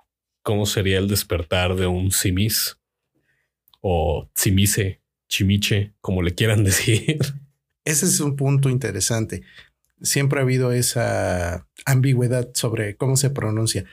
[0.41, 2.79] ¿Cómo sería el despertar de un simis
[3.81, 7.19] o simise, chimiche, como le quieran decir?
[7.85, 9.43] ese es un punto interesante.
[10.03, 13.85] Siempre ha habido esa ambigüedad sobre cómo se pronuncia.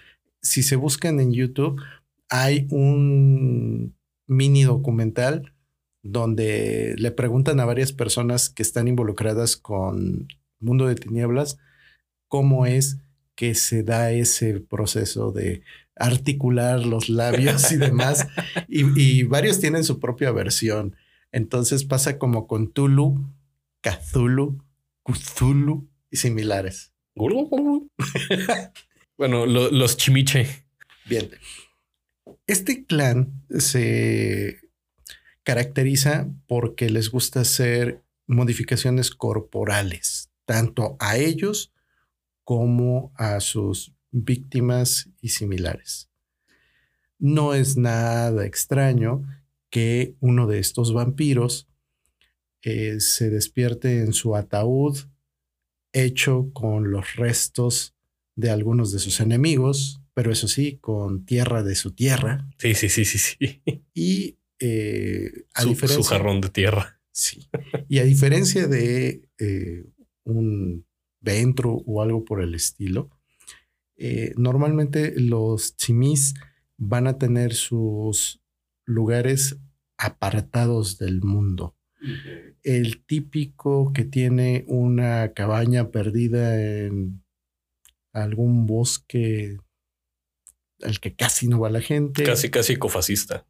[0.43, 1.81] Si se buscan en YouTube,
[2.29, 3.97] hay un
[4.27, 5.55] mini documental
[6.03, 11.59] donde le preguntan a varias personas que están involucradas con Mundo de Tinieblas
[12.31, 12.99] cómo es
[13.35, 15.63] que se da ese proceso de
[15.97, 18.27] articular los labios y demás.
[18.69, 20.95] Y, y varios tienen su propia versión.
[21.33, 23.29] Entonces pasa como con Tulu,
[23.81, 24.63] Cthulhu,
[25.03, 26.93] Cthulhu y similares.
[29.17, 30.65] bueno, lo- los chimiche.
[31.07, 31.31] Bien.
[32.47, 34.61] Este clan se
[35.43, 41.73] caracteriza porque les gusta hacer modificaciones corporales, tanto a ellos
[42.45, 46.09] como a sus víctimas y similares.
[47.19, 49.23] No es nada extraño
[49.71, 51.69] que uno de estos vampiros
[52.63, 54.99] eh, se despierte en su ataúd
[55.93, 57.97] hecho con los restos
[58.37, 62.49] de algunos de sus enemigos, pero eso sí, con tierra de su tierra.
[62.59, 63.63] Sí, sí, sí, sí, sí.
[63.95, 67.01] Y eh, a Su, diferencia, su jarrón de tierra.
[67.13, 67.49] Sí.
[67.89, 69.85] Y a diferencia de eh,
[70.25, 70.87] un
[71.21, 73.11] ventro o algo por el estilo,
[73.97, 76.35] eh, normalmente los chimis
[76.79, 78.41] van a tener sus
[78.87, 79.59] lugares
[79.99, 81.77] apartados del mundo.
[82.63, 87.23] El típico que tiene una cabaña perdida en
[88.13, 89.59] algún bosque
[90.83, 93.47] al que casi no va la gente Casi, casi ecofascista.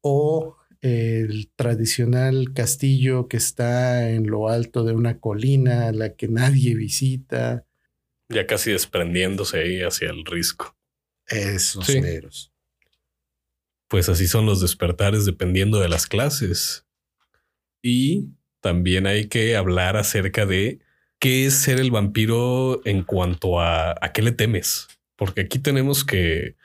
[0.00, 6.28] o el tradicional castillo que está en lo alto de una colina a la que
[6.28, 7.66] nadie visita.
[8.28, 10.76] Ya casi desprendiéndose ahí hacia el risco.
[11.26, 12.00] Esos Sí.
[13.88, 16.85] Pues así son los despertares dependiendo de las clases.
[17.86, 20.80] Y también hay que hablar acerca de
[21.20, 24.88] qué es ser el vampiro en cuanto a a qué le temes.
[25.14, 26.56] Porque aquí tenemos que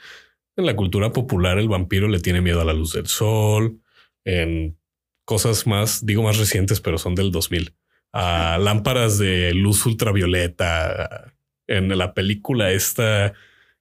[0.55, 3.79] en la cultura popular el vampiro le tiene miedo a la luz del sol,
[4.25, 4.79] en
[5.23, 7.75] cosas más, digo más recientes, pero son del 2000,
[8.13, 11.35] a lámparas de luz ultravioleta,
[11.67, 13.33] en la película esta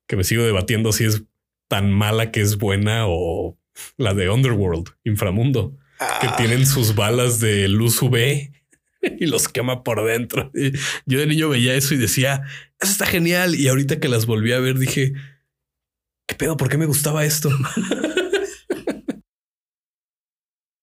[0.07, 1.25] que me sigo debatiendo si es
[1.69, 3.59] tan mala que es buena o
[3.97, 5.80] la de Underworld, Inframundo,
[6.21, 8.51] que Ah, tienen sus balas de luz UV
[9.19, 10.51] y los quema por dentro.
[10.55, 10.73] Y
[11.05, 12.43] yo de niño veía eso y decía,
[12.81, 13.55] eso está genial.
[13.55, 15.13] Y ahorita que las volví a ver dije,
[16.27, 16.57] ¿qué pedo?
[16.57, 17.51] ¿Por qué me gustaba esto?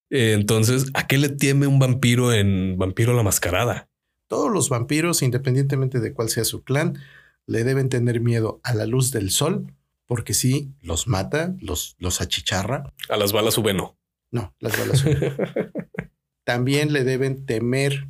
[0.10, 3.90] Entonces, ¿a qué le teme un vampiro en Vampiro la Mascarada?
[4.28, 7.00] Todos los vampiros, independientemente de cuál sea su clan,
[7.46, 9.74] le deben tener miedo a la luz del sol,
[10.06, 12.94] porque si los mata, los, los achicharra.
[13.10, 13.97] A las balas UV no.
[14.32, 15.00] No, las balas.
[15.00, 15.16] son-
[16.44, 18.08] También le deben temer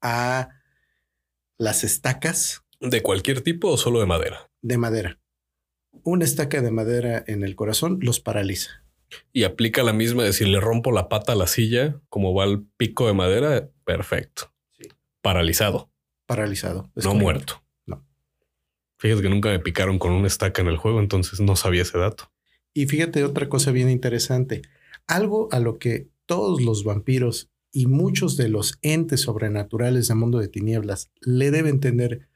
[0.00, 0.48] a
[1.58, 4.50] las estacas ¿De cualquier tipo o solo de madera?
[4.62, 5.18] de madera.
[6.04, 8.84] Una estaca de madera en el corazón los paraliza.
[9.32, 12.44] Y aplica la misma de si le rompo la pata a la silla, como va
[12.44, 14.52] el pico de madera, perfecto.
[14.72, 14.88] Sí.
[15.20, 15.90] Paralizado,
[16.26, 16.90] Paralizado.
[16.96, 17.22] Es no correcto.
[17.24, 17.64] muerto.
[17.86, 18.06] No.
[18.98, 21.98] Fíjate que nunca me picaron con una estaca en el juego, entonces no sabía ese
[21.98, 22.32] dato.
[22.72, 24.62] Y fíjate otra cosa bien interesante.
[25.06, 30.38] Algo a lo que todos los vampiros y muchos de los entes sobrenaturales del mundo
[30.38, 32.28] de tinieblas le deben tener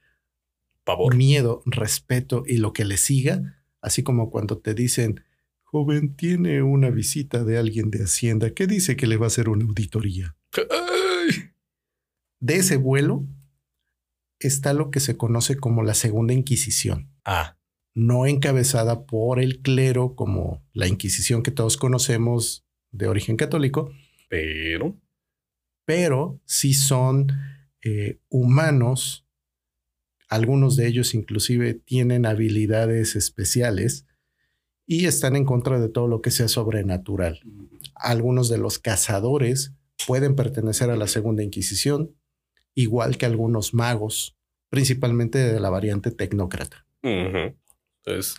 [0.84, 1.14] Pavor.
[1.14, 5.22] miedo, respeto y lo que le siga, así como cuando te dicen,
[5.62, 9.48] joven, tiene una visita de alguien de Hacienda que dice que le va a hacer
[9.48, 10.36] una auditoría.
[10.54, 11.50] Ay.
[12.40, 13.24] De ese vuelo
[14.38, 17.56] está lo que se conoce como la Segunda Inquisición, Ah,
[17.96, 23.90] no encabezada por el clero como la Inquisición que todos conocemos de origen católico,
[24.28, 24.94] pero
[25.86, 27.28] pero sí son
[27.82, 29.26] eh, humanos,
[30.28, 34.04] algunos de ellos inclusive tienen habilidades especiales
[34.84, 37.40] y están en contra de todo lo que sea sobrenatural.
[37.94, 39.72] Algunos de los cazadores
[40.06, 42.14] pueden pertenecer a la Segunda Inquisición,
[42.74, 44.36] igual que algunos magos,
[44.68, 46.84] principalmente de la variante tecnócrata.
[48.06, 48.36] Entonces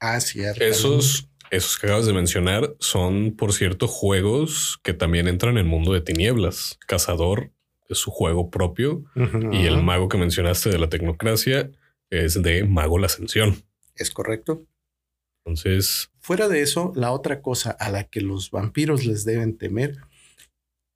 [0.00, 0.64] Ah, cierto.
[0.64, 5.64] esos, esos que acabas de mencionar son, por cierto, juegos que también entran en el
[5.66, 6.78] mundo de tinieblas.
[6.86, 7.52] Cazador
[7.88, 9.04] es su juego propio
[9.52, 11.70] y el mago que mencionaste de la tecnocracia
[12.08, 13.62] es de Mago la Ascensión.
[13.94, 14.64] Es correcto.
[15.44, 19.98] Entonces, Fuera de eso, la otra cosa a la que los vampiros les deben temer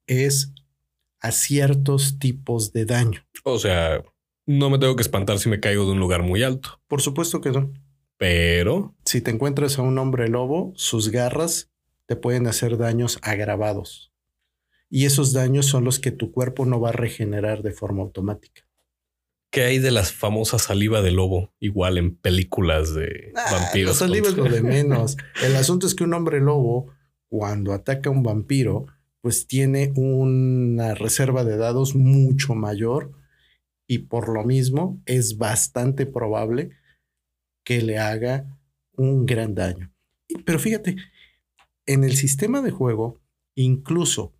[0.07, 0.53] es
[1.21, 3.27] a ciertos tipos de daño.
[3.43, 4.03] o sea,
[4.47, 7.41] no me tengo que espantar si me caigo de un lugar muy alto, Por supuesto
[7.41, 7.73] que no.
[8.25, 11.71] Pero Si te encuentras a un hombre lobo, sus garras
[12.07, 14.13] te pueden hacer daños agravados.
[14.89, 18.67] Y esos daños son los que tu cuerpo no va a regenerar de forma automática.
[19.51, 21.55] ¿qué hay de las famosas saliva de lobo?
[21.61, 23.93] Igual en películas de vampiros.
[23.93, 25.17] La saliva es lo de menos.
[25.45, 26.93] El asunto es que un hombre lobo,
[27.29, 28.87] cuando ataca a un vampiro,
[29.21, 33.13] pues tiene una reserva de dados mucho mayor
[33.87, 36.71] y por lo mismo es bastante probable
[37.65, 38.59] que le haga
[38.93, 39.93] un gran daño.
[40.45, 40.97] Pero fíjate,
[41.87, 43.21] en el sistema de juego,
[43.55, 44.33] incluso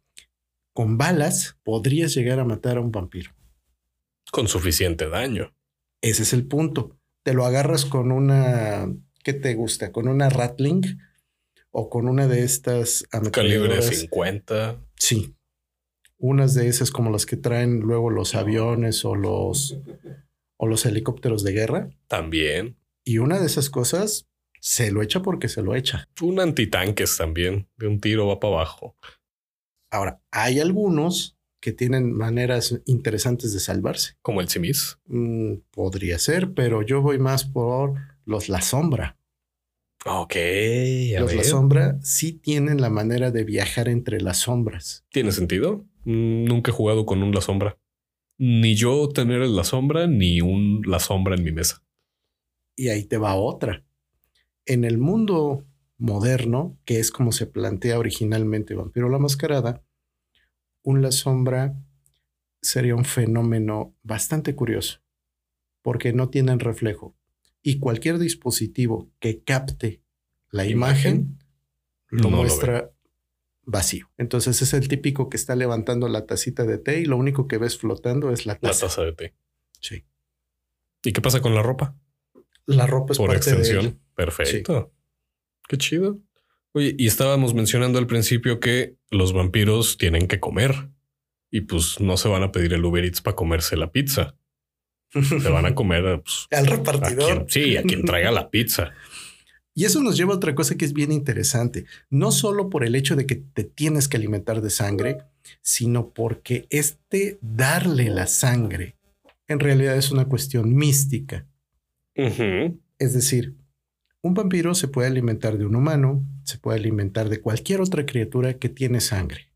[0.73, 3.31] con balas, podrías llegar a matar a un vampiro.
[4.33, 5.55] con suficiente daño.
[6.01, 6.99] Ese es el punto.
[7.23, 9.93] Te lo agarras con una, ¿qué te gusta?
[9.93, 10.99] Con una Ratling
[11.71, 13.87] o con una de estas Calibre ametralladoras.
[13.87, 14.81] 50.
[14.97, 15.37] Sí.
[16.19, 19.79] Unas de esas como las que traen luego los aviones o los
[20.57, 21.91] o los helicópteros de guerra.
[22.09, 22.77] También.
[23.05, 24.27] Y una de esas cosas
[24.61, 26.09] se lo echa porque se lo echa.
[26.23, 27.69] Un antitanques también.
[27.77, 28.97] De un tiro va para abajo.
[29.91, 34.15] Ahora, hay algunos que tienen maneras interesantes de salvarse.
[34.23, 34.99] Como el simis.
[35.07, 39.19] Mm, podría ser, pero yo voy más por los La Sombra.
[40.07, 40.35] Ok.
[41.19, 41.45] Los La.
[41.45, 45.05] Sombra sí tienen la manera de viajar entre las sombras.
[45.11, 45.85] ¿Tiene sentido?
[46.05, 47.79] Mm, Nunca he jugado con un La Sombra.
[48.39, 51.84] Ni yo tener el La Sombra, ni un La Sombra en mi mesa.
[52.77, 53.85] Y ahí te va otra.
[54.67, 55.65] En el mundo
[55.99, 59.83] moderno, que es como se plantea originalmente Vampiro la Mascarada,
[60.83, 61.75] un La Sombra
[62.61, 65.01] sería un fenómeno bastante curioso,
[65.83, 67.15] porque no tienen reflejo.
[67.63, 70.03] Y cualquier dispositivo que capte
[70.51, 71.39] la imagen,
[72.09, 72.91] lo No lo muestra
[73.65, 74.11] vacío.
[74.19, 77.59] Entonces es el típico que está levantando la tacita de té y lo único que
[77.59, 78.87] ves flotando es la La taza.
[78.87, 79.35] taza de té.
[79.81, 80.05] Sí.
[81.03, 81.97] ¿Y qué pasa con la ropa?
[82.67, 83.87] La ropa es Por parte de extensión.
[83.87, 83.99] él.
[84.15, 84.93] Perfecto.
[85.69, 86.21] Qué chido.
[86.73, 90.89] Oye, y estábamos mencionando al principio que los vampiros tienen que comer
[91.51, 94.37] y pues no se van a pedir el Uber Eats para comerse la pizza.
[95.13, 97.47] Se van a comer pues, Al a repartidor.
[97.47, 98.93] quien, sí, a quien traiga la pizza.
[99.77, 101.85] Y eso nos lleva a otra cosa que es bien interesante.
[102.11, 105.19] No solo por el hecho de que te tienes que alimentar de sangre,
[105.63, 108.97] sino porque este darle la sangre
[109.47, 111.47] en realidad es una cuestión mística.
[112.15, 113.57] Es decir,
[114.23, 118.59] un vampiro se puede alimentar de un humano, se puede alimentar de cualquier otra criatura
[118.59, 119.51] que tiene sangre.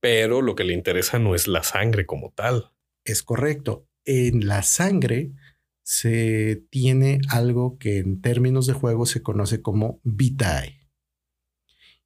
[0.00, 2.72] Pero lo que le interesa no es la sangre como tal.
[3.04, 3.86] Es correcto.
[4.04, 5.32] En la sangre
[5.82, 10.88] se tiene algo que en términos de juego se conoce como vitae.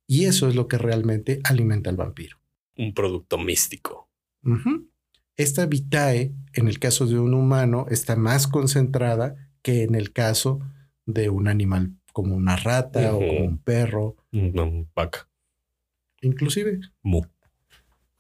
[0.07, 2.39] Y eso es lo que realmente alimenta al vampiro.
[2.77, 4.11] Un producto místico.
[5.37, 9.37] Esta vitae, en el caso de un humano, está más concentrada
[9.67, 10.61] que en el caso
[11.07, 15.29] de un animal como una rata o como un perro, Una vaca.
[16.23, 16.79] inclusive.
[17.03, 17.19] Mu.
[17.19, 17.27] O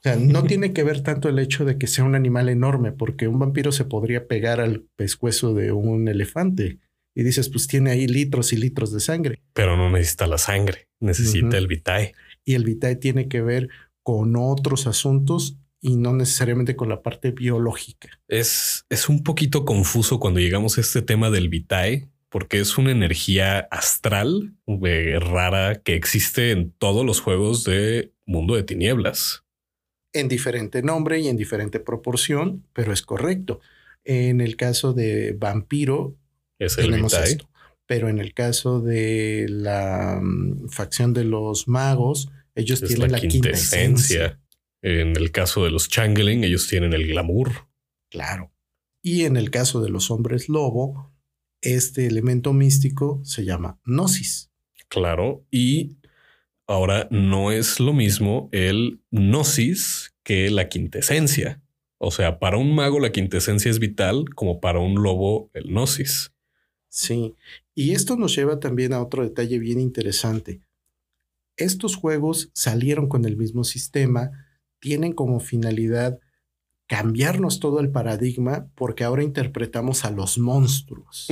[0.03, 3.29] sea, no tiene que ver tanto el hecho de que sea un animal enorme, porque
[3.29, 6.81] un vampiro se podría pegar al pescuezo de un elefante
[7.15, 9.41] y dices, pues tiene ahí litros y litros de sangre.
[9.53, 10.89] Pero no necesita la sangre.
[10.99, 12.13] Necesita el vitae.
[12.45, 13.69] Y el vitae tiene que ver
[14.03, 18.09] con otros asuntos y no necesariamente con la parte biológica.
[18.29, 22.91] Es, es un poquito confuso cuando llegamos a este tema del vitae, porque es una
[22.91, 29.45] energía astral eh, rara que existe en todos los juegos de Mundo de Tinieblas.
[30.13, 33.61] En diferente nombre y en diferente proporción, pero es correcto.
[34.05, 36.17] En el caso de Vampiro,
[36.59, 37.31] Es el tenemos Vitae.
[37.31, 37.49] esto.
[37.87, 43.19] Pero en el caso de la mm, facción de los magos, ellos Es tienen la
[43.19, 44.41] la, quinta esencia.
[44.89, 47.67] En el caso de los Changeling, ellos tienen el glamour.
[48.09, 48.53] Claro.
[49.03, 51.13] Y en el caso de los hombres lobo,
[51.61, 54.53] este elemento místico se llama gnosis.
[54.87, 55.45] Claro.
[55.51, 55.97] Y
[56.69, 61.61] ahora no es lo mismo el gnosis que la quintesencia.
[61.99, 66.33] O sea, para un mago la quintesencia es vital como para un lobo el gnosis.
[66.89, 67.35] Sí.
[67.75, 70.61] Y esto nos lleva también a otro detalle bien interesante.
[71.57, 74.46] Estos juegos salieron con el mismo sistema,
[74.81, 76.19] tienen como finalidad
[76.87, 81.29] cambiarnos todo el paradigma porque ahora interpretamos a los monstruos.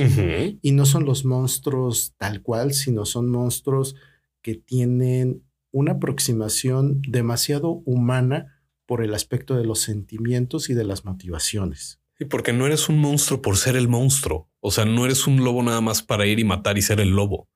[0.61, 3.95] Y no son los monstruos tal cual, sino son monstruos
[4.41, 11.05] que tienen una aproximación demasiado humana por el aspecto de los sentimientos y de las
[11.05, 11.99] motivaciones.
[12.19, 14.49] Y porque no eres un monstruo por ser el monstruo.
[14.59, 17.09] O sea, no eres un lobo nada más para ir y matar y ser el
[17.09, 17.49] lobo.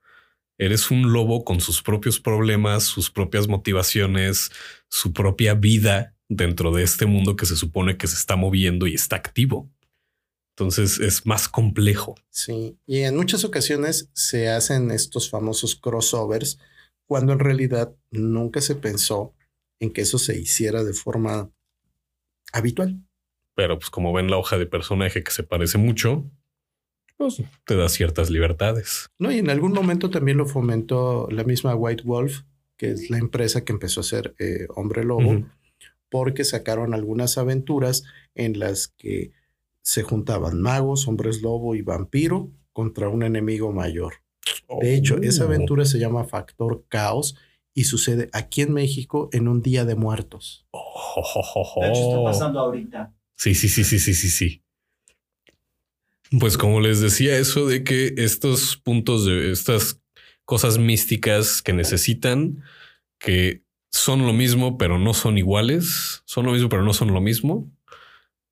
[0.59, 4.51] Eres un lobo con sus propios problemas, sus propias motivaciones,
[4.89, 8.93] su propia vida dentro de este mundo que se supone que se está moviendo y
[8.93, 9.71] está activo.
[10.57, 12.15] Entonces es más complejo.
[12.29, 16.59] Sí, y en muchas ocasiones se hacen estos famosos crossovers
[17.07, 19.33] cuando en realidad nunca se pensó
[19.79, 21.49] en que eso se hiciera de forma
[22.51, 23.01] habitual.
[23.55, 26.29] Pero pues como ven la hoja de personaje que se parece mucho,
[27.19, 29.09] pues te da ciertas libertades.
[29.19, 32.43] No, y en algún momento también lo fomentó la misma White Wolf,
[32.77, 35.43] que es la empresa que empezó a ser eh, Hombre Lobo,
[36.09, 38.03] porque sacaron algunas aventuras
[38.35, 39.31] en las que
[39.81, 44.13] se juntaban magos, hombres lobo y vampiro contra un enemigo mayor.
[44.81, 45.47] De hecho, esa Oh.
[45.47, 47.35] aventura se llama Factor Caos
[47.73, 50.65] y sucede aquí en México en un día de muertos.
[50.71, 50.79] Oh,
[51.17, 51.23] oh,
[51.55, 51.81] oh, oh.
[51.81, 53.13] De hecho, está pasando ahorita.
[53.35, 54.63] Sí, sí, sí, sí, sí, sí, sí.
[56.37, 59.99] Pues como les decía, eso de que estos puntos de estas
[60.45, 62.63] cosas místicas que necesitan,
[63.19, 67.21] que son lo mismo, pero no son iguales, son lo mismo, pero no son lo
[67.21, 67.71] mismo.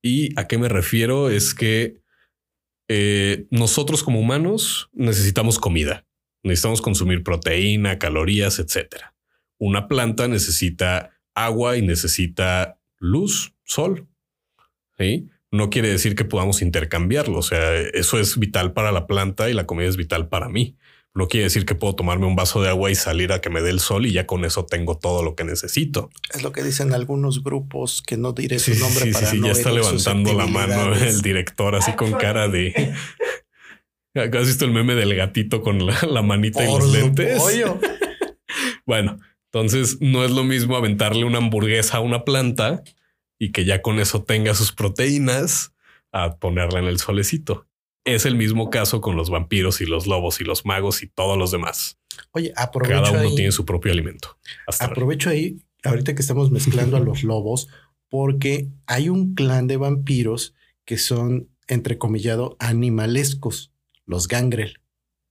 [0.01, 2.01] Y a qué me refiero es que
[2.87, 6.05] eh, nosotros como humanos necesitamos comida,
[6.43, 9.15] necesitamos consumir proteína, calorías, etcétera.
[9.59, 14.07] Una planta necesita agua y necesita luz, sol.
[14.97, 15.29] ¿sí?
[15.51, 17.39] No quiere decir que podamos intercambiarlo.
[17.39, 20.75] O sea, eso es vital para la planta y la comida es vital para mí.
[21.13, 23.61] No quiere decir que puedo tomarme un vaso de agua y salir a que me
[23.61, 26.11] dé el sol y ya con eso tengo todo lo que necesito.
[26.31, 29.13] Es lo que dicen algunos grupos que no diré Sí, su sí, nombre sí, sí,
[29.13, 32.93] para sí, no ya está levantando la mano el director así con cara de...
[34.15, 37.39] ¿Has visto el meme del gatito con la, la manita y los su lentes?
[37.39, 37.79] pollo.
[38.85, 39.19] Bueno,
[39.51, 42.83] entonces no es lo mismo aventarle una hamburguesa a una planta
[43.39, 45.73] y que ya con eso tenga sus proteínas
[46.11, 47.67] a ponerla en el solecito.
[48.05, 51.37] Es el mismo caso con los vampiros y los lobos y los magos y todos
[51.37, 51.97] los demás.
[52.31, 54.37] Oye, aprovecho Cada uno ahí, tiene su propio alimento.
[54.79, 57.67] aprovecho ahí, ahorita que estamos mezclando a los lobos,
[58.09, 63.73] porque hay un clan de vampiros que son, entrecomillado, animalescos,
[64.05, 64.79] los gangrel.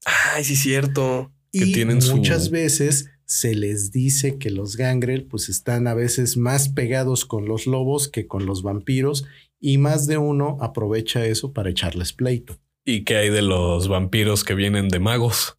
[0.05, 1.33] Ay, sí, cierto.
[1.51, 5.95] Que Y tienen su- muchas veces se les dice que los gangrel pues están a
[5.95, 9.27] veces más pegados con los lobos que con los vampiros
[9.61, 12.59] y más de uno aprovecha eso para echarles pleito.
[12.85, 15.59] ¿Y qué hay de los vampiros que vienen de magos?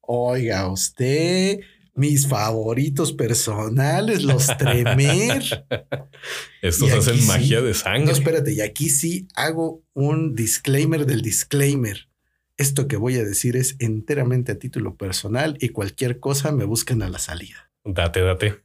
[0.00, 1.58] Oiga, usted,
[1.94, 5.42] mis favoritos personales, los Tremer.
[6.62, 7.26] Estos Y hacen sí.
[7.26, 8.12] magia de No, sangre.
[8.12, 12.08] espérate, y aquí sí hago un disclaimer del disclaimer.
[12.56, 17.02] Esto que voy a decir es enteramente a título personal y cualquier cosa me buscan
[17.02, 17.70] a la salida.
[17.84, 18.64] Date, date.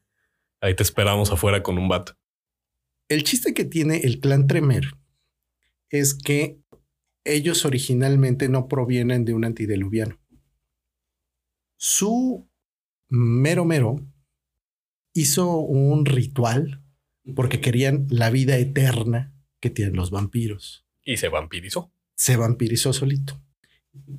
[0.61, 2.11] Ahí te esperamos afuera con un bat.
[3.09, 4.85] El chiste que tiene el clan Tremer
[5.89, 6.61] es que
[7.25, 10.19] ellos originalmente no provienen de un antediluviano.
[11.77, 12.49] Su
[13.09, 13.97] mero mero
[15.13, 16.81] hizo un ritual
[17.35, 20.85] porque querían la vida eterna que tienen los vampiros.
[21.03, 21.93] Y se vampirizó.
[22.15, 23.41] Se vampirizó solito.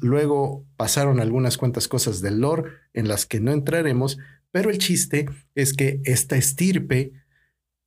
[0.01, 4.19] Luego pasaron algunas cuantas cosas del lore en las que no entraremos,
[4.51, 7.13] pero el chiste es que esta estirpe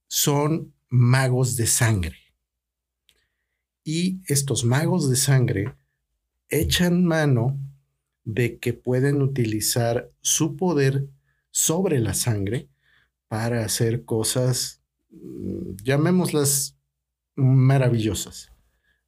[0.08, 2.18] son magos de sangre.
[3.84, 5.76] Y estos magos de sangre
[6.50, 7.60] echan mano
[8.24, 11.08] de que pueden utilizar su poder
[11.52, 12.68] sobre la sangre
[13.28, 14.82] para hacer cosas,
[15.12, 16.78] mm, llamémoslas
[17.36, 18.55] maravillosas.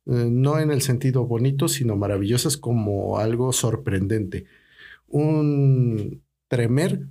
[0.10, 4.46] Eh, no en el sentido bonito, sino maravillosas como algo sorprendente.
[5.08, 7.08] Un tremer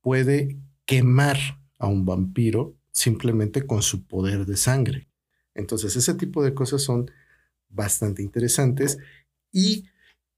[0.00, 1.38] puede quemar
[1.78, 5.08] a un vampiro simplemente con su poder de sangre.
[5.54, 7.10] Entonces, ese tipo de cosas son
[7.68, 8.98] bastante interesantes
[9.52, 9.84] y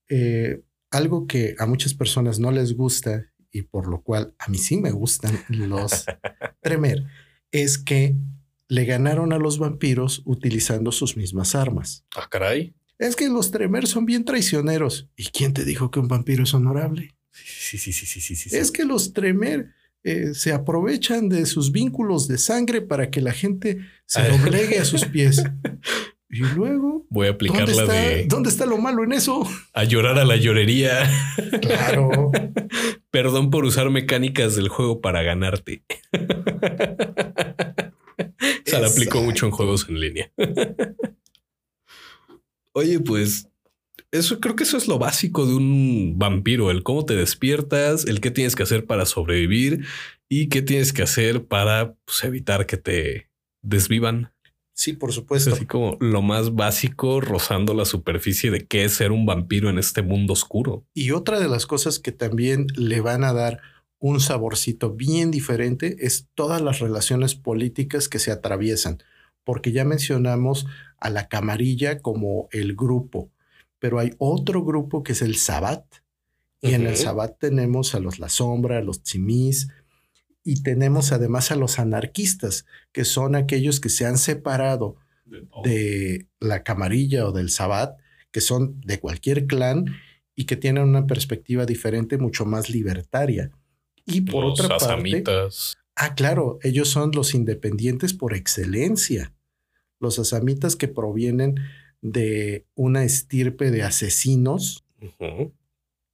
[0.09, 4.59] eh, algo que a muchas personas no les gusta y por lo cual a mí
[4.59, 6.05] sí me gustan los
[6.61, 7.05] tremer
[7.51, 8.17] es que
[8.69, 12.05] le ganaron a los vampiros utilizando sus mismas armas.
[12.17, 12.75] Ah, caray.
[12.99, 15.09] Es que los tremer son bien traicioneros.
[15.17, 17.15] ¿Y quién te dijo que un vampiro es honorable?
[17.33, 18.57] Sí, sí, sí, sí, sí, sí.
[18.57, 23.33] Es que los tremer eh, se aprovechan de sus vínculos de sangre para que la
[23.33, 25.43] gente se doblegue a sus pies.
[26.29, 27.07] Y luego.
[27.09, 28.27] Voy a aplicar la de.
[28.27, 29.49] ¿Dónde está lo malo en eso?
[29.73, 31.09] A llorar a la llorería.
[31.63, 32.33] Claro.
[33.11, 35.85] Perdón por usar mecánicas del juego para ganarte.
[38.67, 40.33] Se la aplico mucho en juegos en línea.
[42.73, 43.49] Oye, pues
[44.11, 48.21] eso creo que eso es lo básico de un vampiro, el cómo te despiertas, el
[48.21, 49.85] qué tienes que hacer para sobrevivir
[50.29, 53.31] y qué tienes que hacer para pues, evitar que te
[53.63, 54.33] desvivan.
[54.75, 55.55] Sí, por supuesto.
[55.55, 59.79] así como lo más básico, rozando la superficie de qué es ser un vampiro en
[59.79, 60.85] este mundo oscuro.
[60.93, 63.61] Y otra de las cosas que también le van a dar
[63.99, 68.99] un saborcito bien diferente es todas las relaciones políticas que se atraviesan,
[69.45, 70.67] porque ya mencionamos
[70.99, 73.31] a la camarilla como el grupo,
[73.79, 75.85] pero hay otro grupo que es el Sabbat,
[76.61, 79.69] y en el Sabbat tenemos a los La Sombra, a los Chimis,
[80.43, 84.97] y tenemos además a los anarquistas, que son aquellos que se han separado
[85.65, 87.99] de la camarilla o del Sabbat,
[88.31, 89.87] que son de cualquier clan
[90.35, 93.51] y que tienen una perspectiva diferente, mucho más libertaria.
[94.07, 95.25] Y por otra parte,
[95.97, 99.35] ah, claro, ellos son los independientes por excelencia.
[99.99, 101.57] Los asamitas que provienen
[102.01, 104.85] de una estirpe de asesinos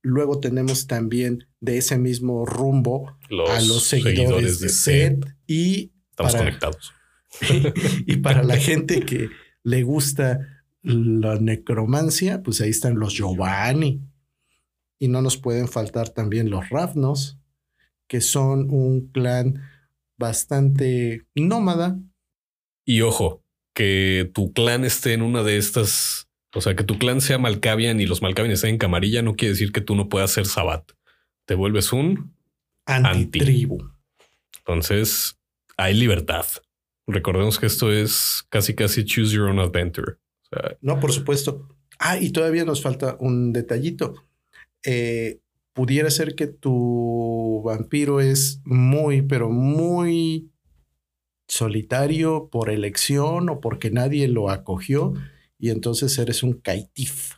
[0.02, 3.16] Luego tenemos también de ese mismo rumbo
[3.48, 6.92] a los seguidores, de, Seth y estamos conectados.
[8.06, 9.28] y para la gente que
[9.62, 14.02] le gusta la necromancia, pues ahí están los Giovanni.
[14.98, 17.38] Y no nos pueden faltar también los Ravnos,
[18.12, 19.62] que son un clan
[20.18, 21.98] bastante nómada.
[22.84, 23.42] Y ojo,
[23.74, 28.02] que tu clan esté en una de estas o sea, que tu clan sea Malkavian
[28.02, 30.92] y los Malkavian estén en camarilla no quiere decir que tú no puedas ser Sabat.
[31.46, 32.36] Te vuelves un
[32.84, 33.80] antitribu.
[33.80, 33.96] Anti.
[34.58, 35.38] Entonces,
[35.78, 36.44] hay libertad.
[37.06, 40.18] Recordemos que esto es casi casi choose your own adventure.
[40.82, 41.74] no, por supuesto.
[41.98, 44.26] Ah, y todavía nos falta un detallito.
[44.84, 45.40] Eh,
[45.72, 50.50] pudiera ser que tu vampiro es muy, pero muy
[51.48, 55.14] solitario por elección o porque nadie lo acogió
[55.58, 57.34] y entonces eres un kaitif.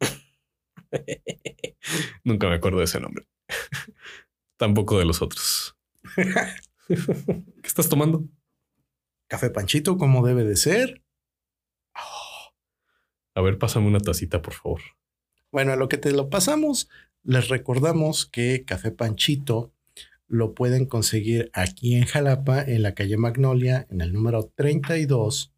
[2.24, 3.26] Nunca me acuerdo de ese nombre.
[4.56, 5.76] Tampoco de los otros.
[6.86, 6.96] ¿Qué
[7.64, 8.24] estás tomando?
[9.28, 11.02] Café panchito, como debe de ser.
[13.34, 14.82] A ver, pásame una tacita, por favor.
[15.50, 16.90] Bueno, a lo que te lo pasamos,
[17.24, 19.72] les recordamos que Café Panchito
[20.28, 25.52] lo pueden conseguir aquí en Jalapa, en la calle Magnolia, en el número 32,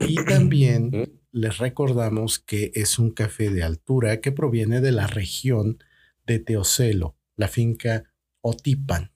[0.00, 5.78] y también les recordamos que es un café de altura que proviene de la región
[6.26, 8.04] de Teocelo, la finca
[8.40, 9.12] Otipan.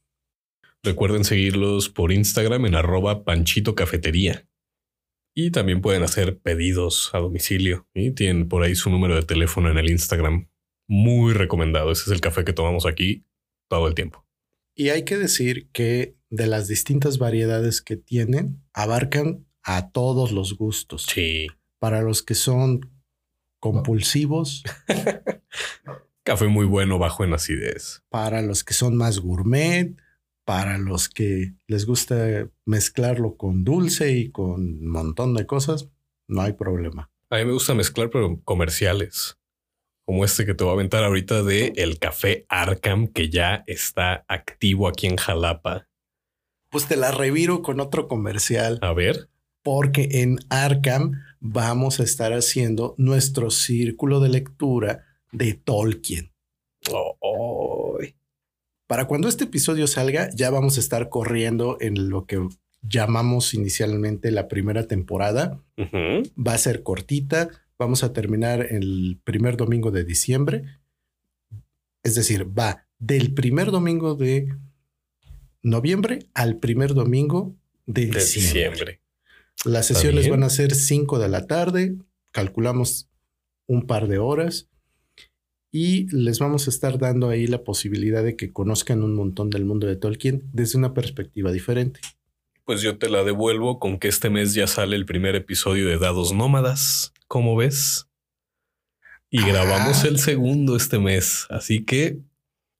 [0.82, 4.46] Recuerden seguirlos por Instagram en arroba panchito cafetería.
[5.34, 7.86] Y también pueden hacer pedidos a domicilio.
[7.94, 10.49] Y tienen por ahí su número de teléfono en el Instagram.
[10.93, 11.93] Muy recomendado.
[11.93, 13.24] Ese es el café que tomamos aquí
[13.68, 14.26] todo el tiempo.
[14.74, 20.57] Y hay que decir que de las distintas variedades que tienen, abarcan a todos los
[20.57, 21.07] gustos.
[21.09, 21.47] Sí.
[21.78, 22.91] Para los que son
[23.61, 24.64] compulsivos.
[26.24, 28.03] Café muy bueno, bajo en acidez.
[28.09, 29.95] Para los que son más gourmet,
[30.45, 35.88] para los que les gusta mezclarlo con dulce y con un montón de cosas,
[36.26, 37.12] no hay problema.
[37.30, 39.39] A mí me gusta mezclar, pero comerciales.
[40.11, 44.24] Como este que te voy a aventar ahorita de el café Arkham, que ya está
[44.26, 45.86] activo aquí en Jalapa.
[46.68, 48.80] Pues te la reviro con otro comercial.
[48.82, 49.28] A ver
[49.62, 56.32] porque en Arkham vamos a estar haciendo nuestro círculo de lectura de Tolkien.
[58.88, 62.48] Para cuando este episodio salga, ya vamos a estar corriendo en lo que
[62.82, 65.62] llamamos inicialmente la primera temporada.
[65.78, 67.50] Va a ser cortita.
[67.80, 70.64] Vamos a terminar el primer domingo de diciembre.
[72.02, 74.54] Es decir, va del primer domingo de
[75.62, 77.56] noviembre al primer domingo
[77.86, 79.00] de, diciembre.
[79.64, 81.96] Las sesiones van a ser 5 de la tarde,
[82.32, 83.08] calculamos
[83.66, 84.68] un par de horas
[85.72, 89.64] y les vamos a estar dando ahí la posibilidad de que conozcan un montón del
[89.64, 92.00] mundo de Tolkien desde una perspectiva diferente.
[92.66, 95.96] Pues yo te la devuelvo con que este mes ya sale el primer episodio de
[95.96, 97.14] Dados Nómadas.
[97.30, 98.08] ¿Cómo ves?
[99.30, 100.08] Y grabamos Ah.
[100.08, 101.46] el segundo este mes.
[101.48, 102.18] Así que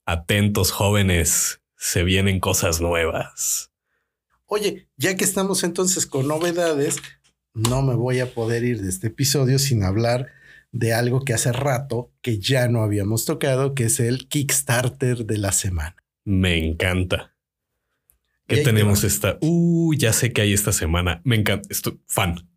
[0.05, 3.71] atentos jóvenes, se vienen cosas nuevas.
[4.47, 6.97] Oye, ya que estamos entonces con novedades,
[7.55, 10.27] no me voy a poder ir de este episodio sin hablar
[10.73, 15.39] de algo que hace rato que ya no habíamos tocado, que es el Kickstarter de
[15.39, 15.95] la semana.
[16.25, 17.37] Me encanta.
[18.49, 19.39] ¿Qué tenemos esta?
[19.43, 21.21] Uh, ya sé que hay esta semana.
[21.23, 21.69] Me encanta.
[21.71, 22.50] Estoy fan.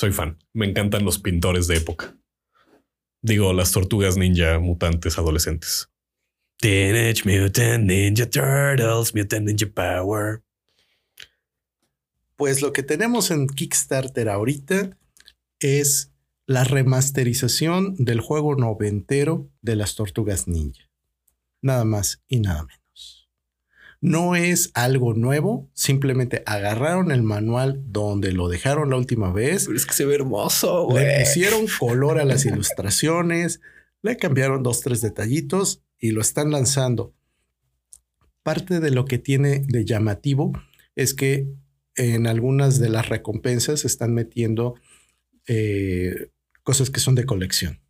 [0.00, 0.38] Soy fan.
[0.54, 2.16] Me encantan los pintores de época.
[3.20, 5.90] Digo, las tortugas ninja mutantes adolescentes.
[6.56, 10.42] Teenage Mutant Ninja Turtles, Mutant Ninja Power.
[12.36, 14.96] Pues lo que tenemos en Kickstarter ahorita
[15.58, 16.10] es
[16.46, 20.88] la remasterización del juego noventero de las tortugas ninja.
[21.60, 22.79] Nada más y nada menos.
[24.00, 29.76] No es algo nuevo, simplemente agarraron el manual donde lo dejaron la última vez, Pero
[29.76, 31.20] es que se ve hermoso, le güey.
[31.20, 33.60] pusieron color a las ilustraciones,
[34.02, 37.14] le cambiaron dos, tres detallitos y lo están lanzando.
[38.42, 40.52] Parte de lo que tiene de llamativo
[40.96, 41.46] es que
[41.94, 44.76] en algunas de las recompensas están metiendo
[45.46, 46.30] eh,
[46.62, 47.80] cosas que son de colección.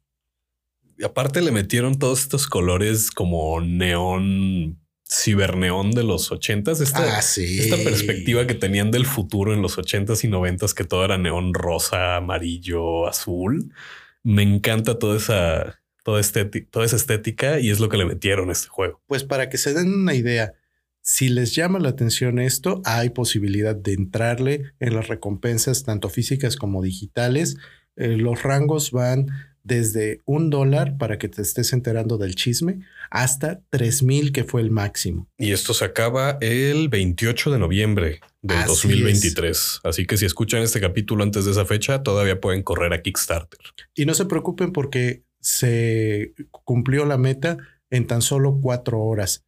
[0.98, 4.80] Y aparte le metieron todos estos colores como neón,
[5.10, 6.80] ciberneón de los ochentas.
[6.80, 7.58] Esta, ah, sí.
[7.58, 11.52] esta perspectiva que tenían del futuro en los ochentas y noventas, que todo era neón
[11.52, 13.74] rosa, amarillo, azul.
[14.22, 18.50] Me encanta toda esa, toda, estética, toda esa estética y es lo que le metieron
[18.50, 19.00] a este juego.
[19.06, 20.54] Pues para que se den una idea,
[21.02, 26.56] si les llama la atención esto, hay posibilidad de entrarle en las recompensas, tanto físicas
[26.56, 27.56] como digitales.
[27.96, 29.26] Eh, los rangos van
[29.62, 32.80] desde un dólar para que te estés enterando del chisme
[33.10, 35.28] hasta tres mil, que fue el máximo.
[35.36, 39.80] Y esto se acaba el 28 de noviembre del Así 2023.
[39.84, 43.58] Así que si escuchan este capítulo antes de esa fecha, todavía pueden correr a Kickstarter.
[43.94, 47.58] Y no se preocupen porque se cumplió la meta
[47.90, 49.44] en tan solo cuatro horas.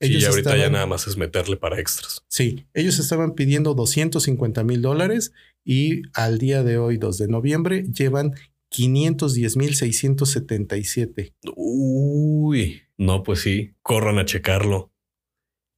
[0.00, 2.22] y ahorita ya nada más es meterle para extras.
[2.28, 5.32] Sí, ellos estaban pidiendo 250 mil dólares
[5.64, 8.34] y al día de hoy, 2 de noviembre, llevan
[8.76, 11.34] 510 mil 677.
[11.56, 14.92] Uy, no, pues sí, corran a checarlo.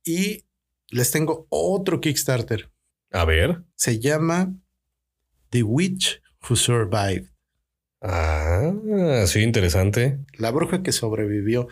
[0.04, 0.46] Y
[0.90, 2.72] les tengo otro Kickstarter.
[3.12, 3.62] A ver.
[3.76, 4.52] Se llama
[5.50, 7.28] The Witch Who Survived.
[8.02, 8.72] Ah,
[9.26, 10.18] sí, interesante.
[10.36, 11.68] La bruja que sobrevivió.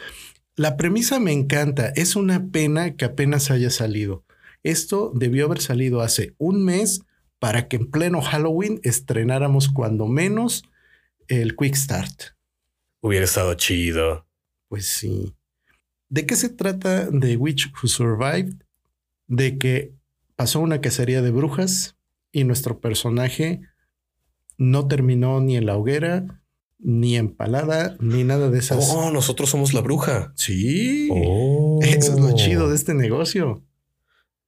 [0.54, 1.88] La premisa me encanta.
[1.96, 4.24] Es una pena que apenas haya salido.
[4.62, 7.00] Esto debió haber salido hace un mes
[7.40, 10.62] para que en pleno Halloween estrenáramos cuando menos
[11.28, 12.36] el Quick Start.
[13.00, 14.26] Hubiera estado chido.
[14.68, 15.34] Pues sí.
[16.08, 18.62] ¿De qué se trata The Witch Who Survived?
[19.26, 19.94] De que
[20.36, 21.96] pasó una cacería de brujas
[22.32, 23.60] y nuestro personaje
[24.58, 26.42] no terminó ni en la hoguera,
[26.78, 28.90] ni empalada, ni nada de esas.
[28.90, 30.32] Oh, nosotros somos la bruja.
[30.36, 31.08] Sí.
[31.10, 33.64] Oh, Eso es lo chido de este negocio.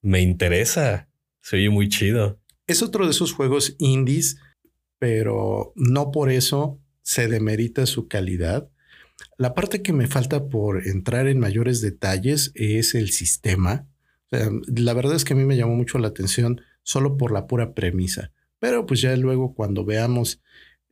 [0.03, 1.09] Me interesa.
[1.41, 2.41] Se oye muy chido.
[2.66, 4.37] Es otro de esos juegos indies,
[4.99, 8.68] pero no por eso se demerita su calidad.
[9.36, 13.88] La parte que me falta por entrar en mayores detalles es el sistema.
[14.30, 17.32] O sea, la verdad es que a mí me llamó mucho la atención solo por
[17.32, 18.32] la pura premisa.
[18.59, 20.40] Pero pues ya luego cuando veamos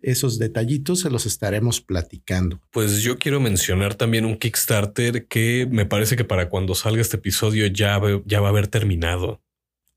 [0.02, 2.61] esos detallitos se los estaremos platicando.
[2.70, 7.16] Pues yo quiero mencionar también un Kickstarter que me parece que para cuando salga este
[7.16, 9.42] episodio ya, ya va a haber terminado.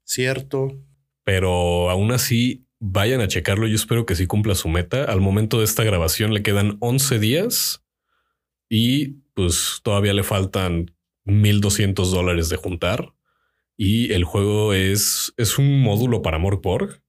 [0.04, 0.82] ¿Cierto?
[1.24, 3.68] Pero aún así, vayan a checarlo.
[3.68, 5.04] Yo espero que sí cumpla su meta.
[5.04, 7.84] Al momento de esta grabación le quedan 11 días
[8.70, 10.92] y pues todavía le faltan
[11.26, 13.14] 1200 dólares de juntar.
[13.78, 17.02] Y el juego es, es un módulo para Morgborg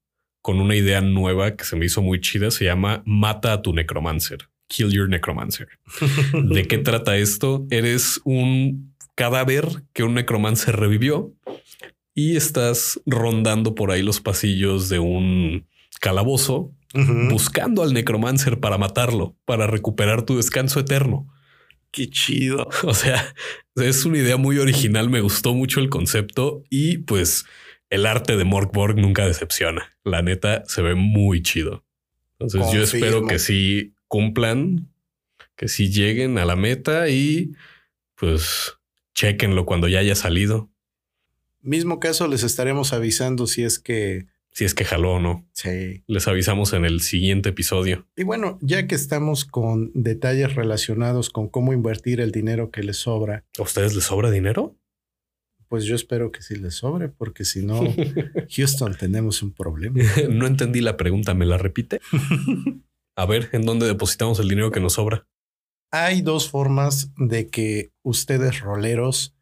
[0.43, 2.51] con una idea nueva que se me hizo muy chida.
[2.51, 4.49] Se llama Mata a tu Necromancer.
[4.68, 5.68] Kill your Necromancer.
[6.33, 7.66] ¿De qué trata esto?
[7.71, 11.35] Eres un cadáver que un necromancer revivió
[12.21, 15.66] y estás rondando por ahí los pasillos de un
[16.01, 16.75] calabozo
[17.31, 21.29] buscando al necromancer para matarlo, para recuperar tu descanso eterno.
[21.91, 22.68] Qué chido.
[22.85, 23.35] O sea,
[23.77, 27.47] es una idea muy original, me gustó mucho el concepto y pues
[27.89, 29.91] el arte de Morkborg nunca decepciona.
[30.05, 31.87] La neta se ve muy chido.
[32.39, 34.91] Entonces yo espero que sí cumplan,
[35.57, 37.53] que sí lleguen a la meta y
[38.14, 38.77] pues
[39.14, 40.71] chequenlo cuando ya haya salido.
[41.63, 45.47] Mismo caso les estaremos avisando si es que Si es que jaló o no.
[45.53, 46.03] Sí.
[46.07, 48.09] Les avisamos en el siguiente episodio.
[48.17, 52.97] Y bueno, ya que estamos con detalles relacionados con cómo invertir el dinero que les
[52.97, 54.77] sobra, ¿A ustedes les sobra dinero?
[55.69, 57.81] pues yo espero que sí les sobre, porque si no,
[58.57, 60.03] Houston tenemos un problema.
[60.29, 61.33] no entendí la pregunta.
[61.33, 62.01] ¿Me la repite?
[63.17, 65.29] A ver, ¿en dónde depositamos el dinero que nos sobra?
[65.93, 69.37] Hay dos formas de que ustedes roleros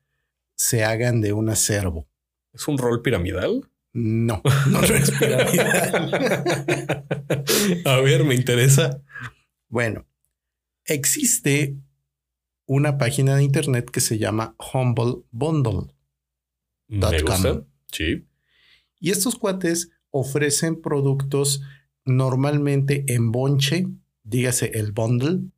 [0.54, 2.07] se hagan de un acervo.
[2.58, 3.62] ¿Es un rol piramidal?
[3.94, 7.06] No, no es piramidal.
[7.86, 9.02] A ver, me interesa.
[9.68, 10.06] Bueno,
[10.84, 11.74] existe
[12.66, 15.94] una página de internet que se llama Humble Bundle.
[16.86, 17.34] Me Dot com.
[17.34, 17.64] gusta.
[17.90, 18.26] Sí.
[19.00, 21.62] Y estos cuates ofrecen productos
[22.04, 23.86] normalmente en bonche,
[24.22, 25.50] dígase el bundle,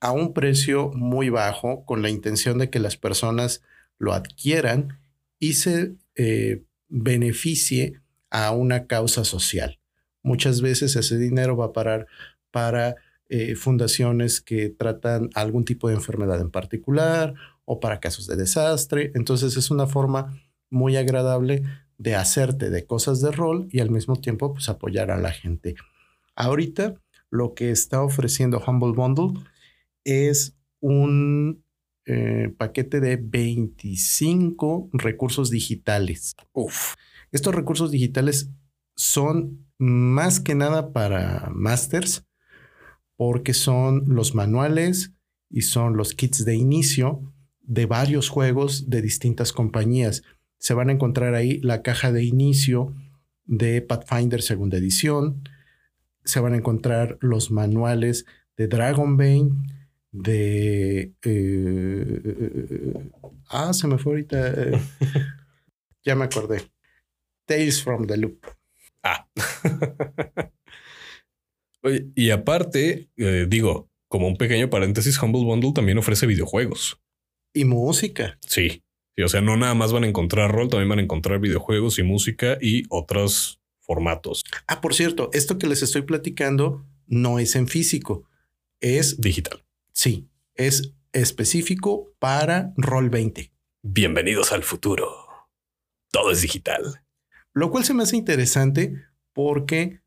[0.00, 3.62] a un precio muy bajo con la intención de que las personas
[3.96, 4.98] lo adquieran
[5.38, 9.78] y se eh, beneficie a una causa social.
[10.22, 12.06] Muchas veces ese dinero va a parar
[12.50, 12.96] para
[13.28, 17.34] eh, fundaciones que tratan algún tipo de enfermedad en particular
[17.64, 19.12] o para casos de desastre.
[19.14, 21.62] Entonces es una forma muy agradable
[21.98, 25.74] de hacerte de cosas de rol y al mismo tiempo pues apoyar a la gente.
[26.36, 26.94] Ahorita
[27.30, 29.40] lo que está ofreciendo Humble Bundle
[30.04, 31.62] es un
[32.10, 36.36] eh, paquete de 25 recursos digitales.
[36.54, 36.94] Uf.
[37.32, 38.48] Estos recursos digitales
[38.96, 42.24] son más que nada para masters
[43.16, 45.12] porque son los manuales
[45.50, 47.20] y son los kits de inicio
[47.60, 50.22] de varios juegos de distintas compañías.
[50.58, 52.94] Se van a encontrar ahí la caja de inicio
[53.44, 55.46] de Pathfinder segunda edición.
[56.24, 58.24] Se van a encontrar los manuales
[58.56, 59.50] de Dragonbane,
[60.12, 61.12] de...
[61.22, 63.10] eh,
[63.48, 64.48] ah, se me fue ahorita.
[64.48, 64.80] eh,
[66.04, 66.62] ya me acordé.
[67.46, 68.46] Tales from the Loop.
[69.02, 69.26] Ah.
[71.82, 77.00] Oye, y aparte, eh, digo, como un pequeño paréntesis, Humble Bundle también ofrece videojuegos.
[77.54, 78.38] Y música.
[78.40, 78.82] Sí.
[79.16, 81.98] Sí, o sea, no nada más van a encontrar rol, también van a encontrar videojuegos
[81.98, 87.56] y música y otros formatos Ah, por cierto, esto que les estoy platicando no es
[87.56, 88.28] en físico.
[88.80, 89.64] Es, digital.
[89.98, 93.50] Sí, es específico para Roll 20.
[93.82, 95.08] Bienvenidos al futuro.
[96.12, 97.02] Todo es digital.
[97.52, 98.94] Lo cual se me hace interesante
[99.32, 100.00] porque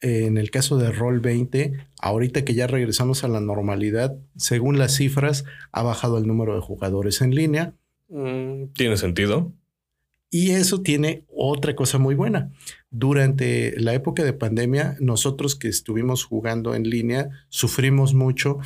[0.00, 4.78] eh, en el caso de Roll 20, ahorita que ya regresamos a la normalidad, según
[4.78, 7.74] las cifras, ha bajado el número de jugadores en línea.
[8.10, 9.52] Mm, Tiene sentido.
[10.30, 12.52] Y eso tiene otra cosa muy buena.
[12.90, 18.60] Durante la época de pandemia, nosotros que estuvimos jugando en línea, sufrimos mucho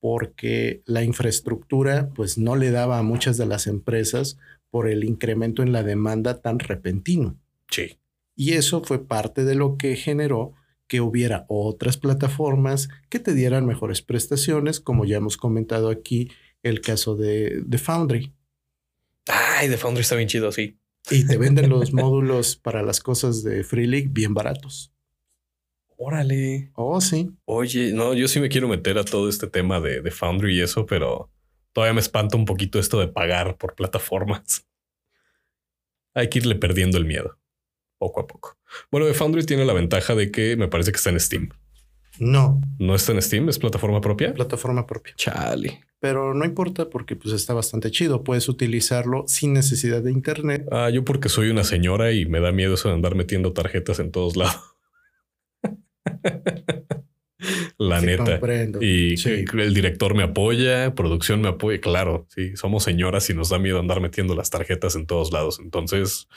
[0.00, 4.38] porque la infraestructura pues no le daba a muchas de las empresas
[4.70, 7.38] por el incremento en la demanda tan repentino.
[7.70, 7.98] Sí.
[8.34, 10.54] Y eso fue parte de lo que generó
[10.88, 16.30] que hubiera otras plataformas que te dieran mejores prestaciones, como ya hemos comentado aquí
[16.62, 18.32] el caso de, de Foundry.
[19.26, 20.78] Ay, de Foundry está bien chido, sí.
[21.10, 24.92] Y te venden los módulos para las cosas de Free League bien baratos.
[26.02, 26.70] Órale.
[26.76, 27.30] Oh, sí.
[27.44, 30.62] Oye, no, yo sí me quiero meter a todo este tema de, de Foundry y
[30.62, 31.30] eso, pero
[31.74, 34.66] todavía me espanta un poquito esto de pagar por plataformas.
[36.14, 37.38] Hay que irle perdiendo el miedo
[37.98, 38.56] poco a poco.
[38.90, 41.50] Bueno, de Foundry tiene la ventaja de que me parece que está en Steam.
[42.18, 44.32] No, No está en Steam, es plataforma propia.
[44.32, 45.12] plataforma propia.
[45.16, 45.82] Chale.
[46.00, 48.24] Pero no importa porque pues está bastante chido.
[48.24, 50.66] Puedes utilizarlo sin necesidad de internet.
[50.72, 54.00] Ah, yo porque soy una señora y me da miedo eso de andar metiendo tarjetas
[54.00, 54.62] en todos lados.
[57.78, 58.24] La Sí, neta.
[58.24, 58.82] comprendo.
[58.82, 59.44] Y Sí.
[59.58, 61.80] el director me apoya, producción me apoya.
[61.80, 65.58] Claro, sí, somos señoras y nos da miedo andar metiendo las tarjetas en todos lados.
[65.58, 66.28] Entonces,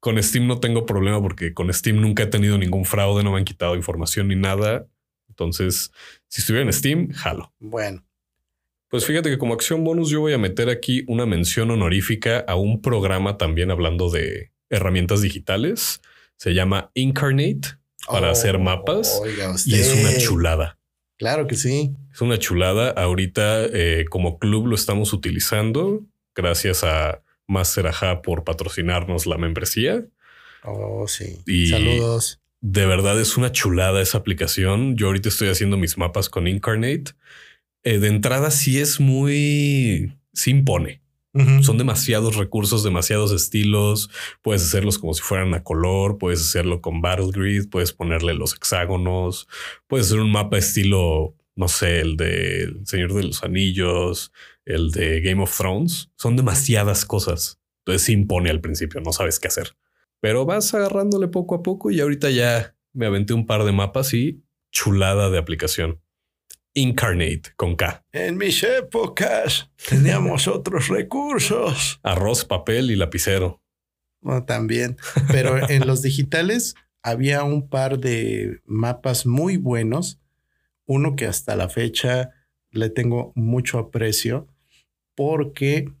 [0.00, 3.38] con Steam no tengo problema porque con Steam nunca he tenido ningún fraude, no me
[3.38, 4.86] han quitado información ni nada.
[5.28, 5.92] Entonces,
[6.28, 7.52] si estuviera en Steam, jalo.
[7.58, 8.04] Bueno,
[8.90, 12.54] Pues fíjate que como acción bonus yo voy a meter aquí una mención honorífica a
[12.56, 16.00] un programa también hablando de herramientas digitales.
[16.36, 17.76] Se llama Incarnate
[18.10, 20.78] para Oh, hacer mapas oiga y es una chulada.
[21.18, 21.92] Claro que sí.
[22.12, 22.90] Es una chulada.
[22.90, 26.02] Ahorita eh, como club lo estamos utilizando
[26.34, 30.04] gracias a Master Aja por patrocinarnos la membresía.
[30.64, 31.38] Oh, sí.
[31.46, 32.40] Y- Saludos.
[32.60, 34.96] De verdad es una chulada esa aplicación.
[34.96, 37.12] Yo ahorita estoy haciendo mis mapas con Incarnate.
[37.84, 40.12] Eh, de entrada sí es muy...
[40.32, 41.00] Sí impone.
[41.62, 44.10] Son demasiados recursos, demasiados estilos.
[44.42, 48.54] Puedes hacerlos como si fueran a color, puedes hacerlo con Battle Grid, puedes ponerle los
[48.54, 49.46] hexágonos,
[49.86, 54.32] puedes hacer un mapa estilo, no sé, el de Señor de los Anillos,
[54.64, 56.10] el de Game of Thrones.
[56.16, 57.60] Son demasiadas cosas.
[57.84, 59.76] Entonces se impone al principio, no sabes qué hacer.
[60.20, 64.12] Pero vas agarrándole poco a poco y ahorita ya me aventé un par de mapas
[64.14, 66.00] y chulada de aplicación.
[66.74, 68.04] Incarnate con K.
[68.12, 72.00] En mis épocas teníamos otros recursos.
[72.02, 73.62] Arroz, papel y lapicero.
[74.20, 74.96] Bueno, también.
[75.28, 80.20] Pero en los digitales había un par de mapas muy buenos.
[80.86, 82.30] Uno que hasta la fecha
[82.70, 84.46] le tengo mucho aprecio
[85.14, 85.92] porque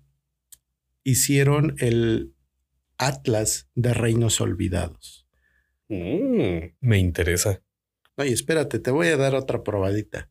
[1.02, 2.34] hicieron el
[2.98, 5.26] Atlas de Reinos Olvidados.
[5.88, 7.62] Mm, me interesa.
[8.16, 10.28] Oye, espérate, te voy a dar otra probadita.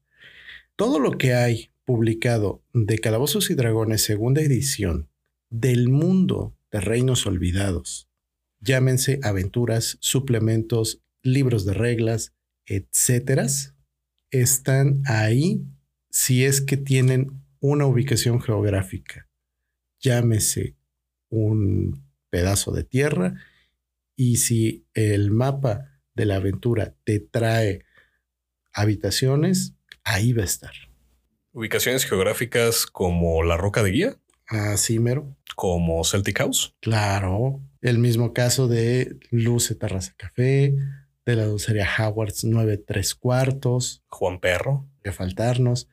[0.77, 5.09] Todo lo que hay publicado de Calabozos y Dragones segunda edición
[5.49, 8.11] del mundo de Reinos Olvidados,
[8.59, 12.35] llámense aventuras, suplementos, libros de reglas,
[12.67, 13.47] etcétera,
[14.29, 15.65] están ahí
[16.11, 19.27] si es que tienen una ubicación geográfica.
[19.99, 20.75] Llámese
[21.29, 23.33] un pedazo de tierra
[24.15, 27.83] y si el mapa de la aventura te trae
[28.73, 29.73] habitaciones,
[30.07, 30.73] ahí va a estar.
[31.51, 34.17] Ubicaciones geográficas como la Roca de Guía.
[34.47, 35.35] Así mero.
[35.55, 36.75] Como Celtic House.
[36.79, 37.59] Claro.
[37.81, 40.75] El mismo caso de Luce Terraza Café,
[41.25, 44.03] de la dulcería Howards 9 3 cuartos.
[44.07, 44.87] Juan Perro.
[45.03, 45.89] Que faltarnos.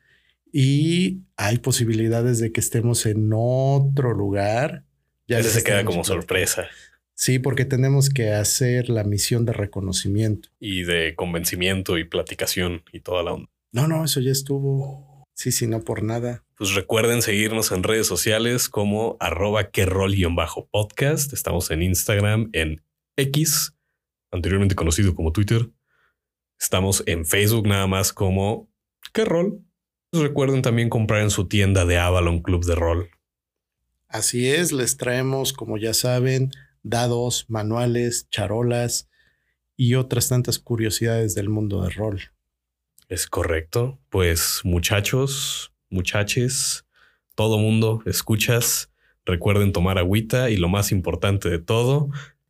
[0.51, 4.85] Y hay posibilidades de que estemos en otro lugar.
[5.27, 6.67] Ya se queda como sorpresa.
[7.15, 10.49] Sí, porque tenemos que hacer la misión de reconocimiento.
[10.59, 13.49] Y de convencimiento y platicación y toda la onda.
[13.75, 15.27] No, no, eso ya estuvo.
[15.33, 16.45] Sí, sí, no por nada.
[16.57, 19.69] Pues recuerden seguirnos en redes sociales como arroba
[20.33, 21.33] bajo podcast.
[21.33, 22.81] Estamos en Instagram, en
[23.17, 23.75] X,
[24.31, 25.69] anteriormente conocido como Twitter.
[26.57, 28.71] Estamos en Facebook nada más como
[29.11, 29.61] que rol.
[30.09, 33.09] Pues recuerden también comprar en su tienda de Avalon Club de Rol.
[34.07, 36.51] Así es, les traemos, como ya saben,
[36.81, 39.09] dados, manuales, charolas
[39.75, 42.34] y otras tantas curiosidades del mundo del rol.
[43.07, 43.99] Es correcto.
[44.09, 46.85] Pues muchachos, muchaches,
[47.35, 48.89] todo mundo, escuchas,
[49.25, 52.09] recuerden tomar agüita y lo más importante de todo,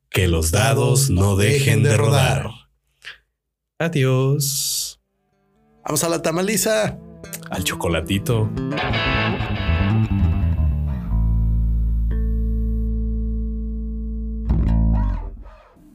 [0.09, 2.49] que los dados no dejen de rodar.
[3.79, 5.01] Adiós.
[5.83, 6.97] Vamos a la tamaliza.
[7.49, 8.49] Al chocolatito.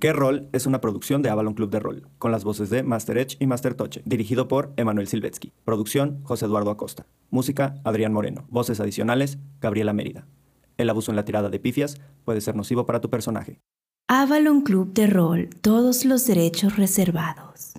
[0.01, 3.19] ¿Qué rol es una producción de Avalon Club de Rol, con las voces de Master
[3.19, 5.53] Edge y Master Toche, dirigido por Emanuel Silvetsky.
[5.63, 7.05] Producción, José Eduardo Acosta.
[7.29, 8.47] Música, Adrián Moreno.
[8.49, 10.27] Voces adicionales, Gabriela Mérida.
[10.79, 13.61] El abuso en la tirada de pifias puede ser nocivo para tu personaje.
[14.09, 17.75] Avalon Club de Rol, todos los derechos reservados.